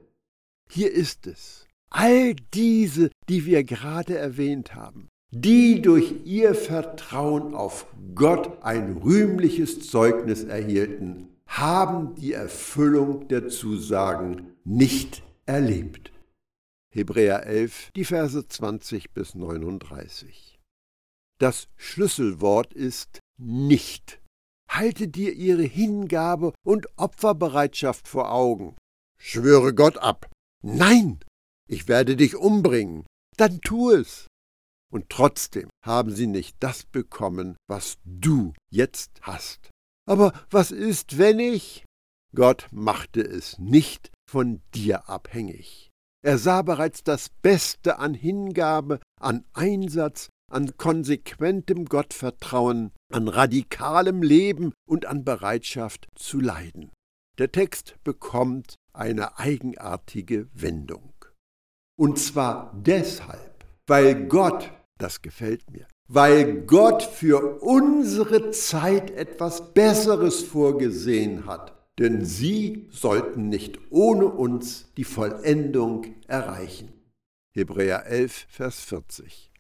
hier 0.71 0.93
ist 0.93 1.27
es, 1.27 1.67
all 1.91 2.35
diese, 2.53 3.11
die 3.29 3.47
wir 3.47 3.65
gerade 3.65 4.17
erwähnt 4.17 4.75
haben, 4.75 5.09
die 5.31 5.83
durch 5.83 6.25
ihr 6.25 6.55
Vertrauen 6.55 7.55
auf 7.55 7.87
Gott 8.15 8.63
ein 8.63 8.97
rühmliches 8.99 9.89
Zeugnis 9.89 10.45
erhielten, 10.45 11.29
haben 11.47 12.15
die 12.15 12.33
Erfüllung 12.33 13.29
der 13.29 13.49
Zusagen 13.49 14.55
nicht 14.65 15.23
erlebt. 15.47 16.13
Hebräer 16.93 17.47
11, 17.47 17.91
die 17.97 18.05
Verse 18.05 18.47
20 18.47 19.13
bis 19.13 19.35
39. 19.35 20.59
Das 21.39 21.69
Schlüsselwort 21.77 22.73
ist 22.73 23.21
nicht. 23.39 24.21
Halte 24.69 25.09
dir 25.09 25.33
ihre 25.35 25.63
Hingabe 25.63 26.53
und 26.65 26.87
Opferbereitschaft 26.97 28.09
vor 28.09 28.33
Augen. 28.33 28.77
Schwöre 29.19 29.75
Gott 29.75 29.99
ab. 29.99 30.31
Nein, 30.63 31.21
ich 31.69 31.89
werde 31.89 32.17
dich 32.17 32.37
umbringen. 32.37 33.07
Dann 33.37 33.61
tu 33.61 33.91
es. 33.91 34.27
Und 34.93 35.09
trotzdem 35.09 35.69
haben 35.85 36.13
sie 36.13 36.27
nicht 36.27 36.57
das 36.61 36.85
bekommen, 36.85 37.57
was 37.69 37.99
du 38.05 38.53
jetzt 38.71 39.21
hast. 39.23 39.71
Aber 40.07 40.33
was 40.51 40.71
ist, 40.71 41.19
wenn 41.19 41.41
ich? 41.41 41.85
Gott 42.35 42.69
machte 42.71 43.21
es 43.21 43.59
nicht 43.59 44.11
von 44.31 44.63
dir 44.75 45.09
abhängig. 45.09 45.91
Er 46.25 46.39
sah 46.39 46.63
bereits 46.63 47.03
das 47.03 47.29
Beste 47.29 47.99
an 47.99 48.15
Hingabe, 48.15 49.01
an 49.21 49.45
Einsatz, 49.53 50.31
an 50.51 50.77
konsequentem 50.77 51.87
Gottvertrauen, 51.87 52.93
an 53.13 53.29
radikalem 53.29 54.23
Leben 54.23 54.73
und 54.87 55.07
an 55.07 55.25
Bereitschaft 55.25 56.09
zu 56.15 56.41
leiden. 56.41 56.91
Der 57.39 57.51
Text 57.51 57.97
bekommt 58.05 58.77
eine 58.93 59.39
eigenartige 59.39 60.49
Wendung. 60.55 61.13
Und 61.97 62.19
zwar 62.19 62.73
deshalb, 62.77 63.65
weil 63.87 64.27
Gott, 64.27 64.73
das 64.99 65.23
gefällt 65.23 65.71
mir, 65.71 65.87
weil 66.09 66.63
Gott 66.63 67.03
für 67.03 67.63
unsere 67.63 68.51
Zeit 68.51 69.11
etwas 69.11 69.73
Besseres 69.73 70.43
vorgesehen 70.43 71.47
hat. 71.47 71.73
Denn 71.99 72.25
sie 72.25 72.89
sollten 72.91 73.49
nicht 73.49 73.79
ohne 73.91 74.27
uns 74.27 74.93
die 74.97 75.05
Vollendung 75.05 76.17
erreichen. 76.27 76.93
Hebräer 77.55 78.07
11, 78.07 78.47
Vers 78.49 78.81
40. 78.81 79.54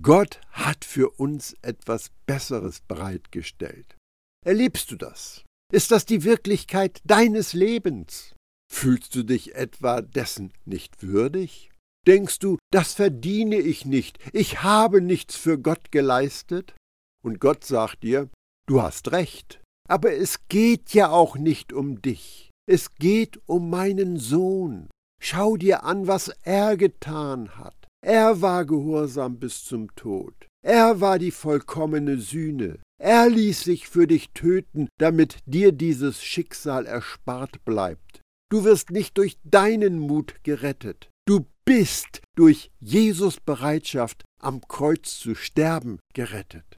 Gott 0.00 0.40
hat 0.50 0.84
für 0.84 1.10
uns 1.18 1.54
etwas 1.62 2.10
Besseres 2.26 2.80
bereitgestellt. 2.80 3.96
Erlebst 4.44 4.90
du 4.90 4.96
das? 4.96 5.44
Ist 5.72 5.90
das 5.90 6.04
die 6.04 6.24
Wirklichkeit 6.24 7.00
deines 7.04 7.52
Lebens? 7.52 8.34
Fühlst 8.72 9.14
du 9.14 9.22
dich 9.24 9.54
etwa 9.54 10.00
dessen 10.00 10.52
nicht 10.64 11.02
würdig? 11.02 11.70
Denkst 12.06 12.38
du, 12.38 12.56
das 12.72 12.94
verdiene 12.94 13.56
ich 13.56 13.84
nicht, 13.84 14.18
ich 14.32 14.62
habe 14.62 15.02
nichts 15.02 15.36
für 15.36 15.58
Gott 15.58 15.92
geleistet? 15.92 16.74
Und 17.22 17.40
Gott 17.40 17.64
sagt 17.64 18.02
dir, 18.02 18.30
du 18.66 18.80
hast 18.80 19.12
recht, 19.12 19.60
aber 19.88 20.12
es 20.12 20.48
geht 20.48 20.94
ja 20.94 21.10
auch 21.10 21.36
nicht 21.36 21.72
um 21.72 22.00
dich, 22.00 22.50
es 22.66 22.94
geht 22.94 23.40
um 23.46 23.68
meinen 23.68 24.16
Sohn. 24.16 24.88
Schau 25.22 25.58
dir 25.58 25.84
an, 25.84 26.06
was 26.06 26.28
er 26.42 26.78
getan 26.78 27.58
hat. 27.58 27.79
Er 28.02 28.40
war 28.40 28.64
gehorsam 28.64 29.38
bis 29.38 29.64
zum 29.64 29.94
Tod. 29.94 30.34
Er 30.62 31.00
war 31.00 31.18
die 31.18 31.30
vollkommene 31.30 32.18
Sühne. 32.18 32.78
Er 32.98 33.28
ließ 33.28 33.62
sich 33.62 33.88
für 33.88 34.06
dich 34.06 34.30
töten, 34.32 34.88
damit 34.98 35.38
dir 35.46 35.72
dieses 35.72 36.22
Schicksal 36.22 36.86
erspart 36.86 37.64
bleibt. 37.64 38.20
Du 38.50 38.64
wirst 38.64 38.90
nicht 38.90 39.16
durch 39.16 39.38
deinen 39.44 39.98
Mut 39.98 40.42
gerettet. 40.42 41.08
Du 41.26 41.46
bist 41.64 42.20
durch 42.36 42.70
Jesus 42.80 43.38
Bereitschaft, 43.38 44.24
am 44.40 44.60
Kreuz 44.66 45.18
zu 45.18 45.34
sterben, 45.34 45.98
gerettet. 46.14 46.76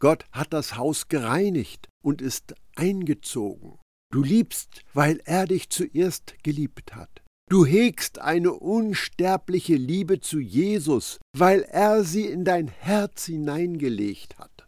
Gott 0.00 0.24
hat 0.32 0.52
das 0.52 0.76
Haus 0.76 1.08
gereinigt 1.08 1.88
und 2.02 2.20
ist 2.20 2.54
eingezogen. 2.74 3.78
Du 4.10 4.22
liebst, 4.22 4.82
weil 4.92 5.20
er 5.24 5.46
dich 5.46 5.70
zuerst 5.70 6.34
geliebt 6.42 6.94
hat. 6.94 7.21
Du 7.52 7.66
hegst 7.66 8.18
eine 8.18 8.54
unsterbliche 8.54 9.74
Liebe 9.74 10.20
zu 10.20 10.40
Jesus, 10.40 11.20
weil 11.36 11.60
er 11.64 12.02
sie 12.02 12.24
in 12.24 12.46
dein 12.46 12.66
Herz 12.66 13.26
hineingelegt 13.26 14.38
hat. 14.38 14.66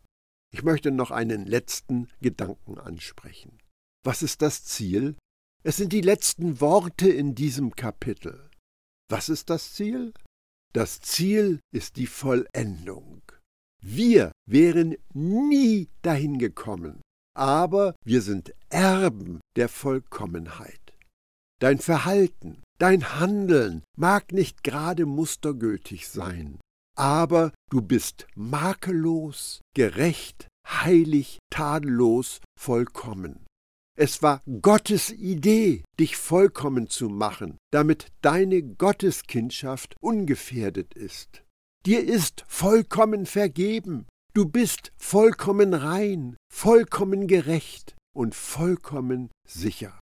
Ich 0.53 0.65
möchte 0.65 0.91
noch 0.91 1.11
einen 1.11 1.47
letzten 1.47 2.09
Gedanken 2.21 2.77
ansprechen. 2.77 3.57
Was 4.05 4.23
ist 4.23 4.43
das 4.43 4.67
Ziel? 4.67 5.17
Es 5.63 5.79
sind 5.79 5.95
die 5.95 6.03
letzten 6.03 6.61
Worte 6.61 7.09
in 7.09 7.35
diesem 7.35 7.75
Kapitel. 7.75 8.51
Was 9.09 9.31
ist 9.31 9.49
das 9.49 9.73
Ziel? 9.73 10.13
Das 10.75 11.01
Ziel 11.01 11.61
ist 11.73 11.97
die 11.97 12.07
Vollendung. 12.07 13.23
Wir 13.83 14.31
wären 14.47 14.95
nie 15.15 15.89
dahin 16.03 16.39
gekommen, 16.39 17.01
aber 17.35 17.95
wir 18.05 18.21
sind 18.21 18.55
Erben 18.69 19.41
der 19.57 19.71
Vollkommenheit. 19.71 20.83
Dein 21.61 21.79
Verhalten, 21.79 22.63
dein 22.79 23.19
Handeln 23.19 23.83
mag 23.97 24.33
nicht 24.33 24.65
gerade 24.65 25.07
mustergültig 25.07 26.09
sein, 26.09 26.59
aber 26.97 27.53
du 27.71 27.83
bist 27.83 28.27
makellos, 28.35 29.61
gerecht, 29.75 30.49
heilig, 30.67 31.39
tadellos, 31.51 32.41
vollkommen. 32.59 33.45
Es 33.97 34.23
war 34.23 34.43
Gottes 34.61 35.11
Idee, 35.11 35.85
dich 36.01 36.17
vollkommen 36.17 36.89
zu 36.89 37.09
machen, 37.09 37.59
damit 37.73 38.09
deine 38.23 38.63
Gotteskindschaft 38.63 39.95
ungefährdet 40.01 40.95
ist. 40.95 41.45
Dir 41.87 42.03
ist 42.03 42.45
vollkommen 42.49 43.25
vergeben, 43.27 44.07
du 44.33 44.47
bist 44.47 44.93
vollkommen 44.97 45.75
rein, 45.75 46.37
vollkommen 46.53 47.29
gerecht 47.29 47.95
und 48.17 48.35
vollkommen 48.35 49.31
sicher. 49.47 50.01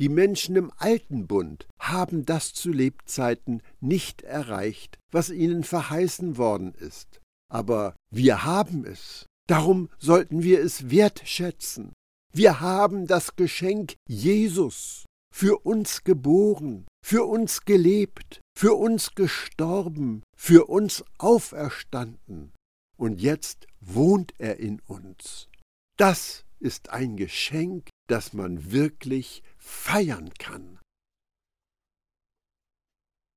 Die 0.00 0.08
Menschen 0.08 0.54
im 0.54 0.72
alten 0.76 1.26
Bund 1.26 1.66
haben 1.80 2.24
das 2.24 2.52
zu 2.54 2.70
Lebzeiten 2.70 3.62
nicht 3.80 4.22
erreicht, 4.22 4.98
was 5.10 5.30
ihnen 5.30 5.64
verheißen 5.64 6.36
worden 6.36 6.74
ist. 6.74 7.20
Aber 7.50 7.96
wir 8.10 8.44
haben 8.44 8.84
es. 8.84 9.26
Darum 9.48 9.88
sollten 9.98 10.42
wir 10.42 10.60
es 10.60 10.90
wertschätzen. 10.90 11.92
Wir 12.32 12.60
haben 12.60 13.06
das 13.06 13.34
Geschenk 13.34 13.96
Jesus 14.06 15.06
für 15.34 15.64
uns 15.64 16.04
geboren, 16.04 16.86
für 17.04 17.24
uns 17.24 17.64
gelebt, 17.64 18.40
für 18.56 18.74
uns 18.74 19.14
gestorben, 19.14 20.22
für 20.36 20.68
uns 20.68 21.04
auferstanden. 21.16 22.52
Und 22.96 23.20
jetzt 23.20 23.66
wohnt 23.80 24.34
er 24.38 24.58
in 24.58 24.80
uns. 24.80 25.48
Das 25.96 26.44
ist 26.60 26.90
ein 26.90 27.16
Geschenk, 27.16 27.88
das 28.08 28.32
man 28.32 28.72
wirklich 28.72 29.42
feiern 29.68 30.30
kann. 30.38 30.78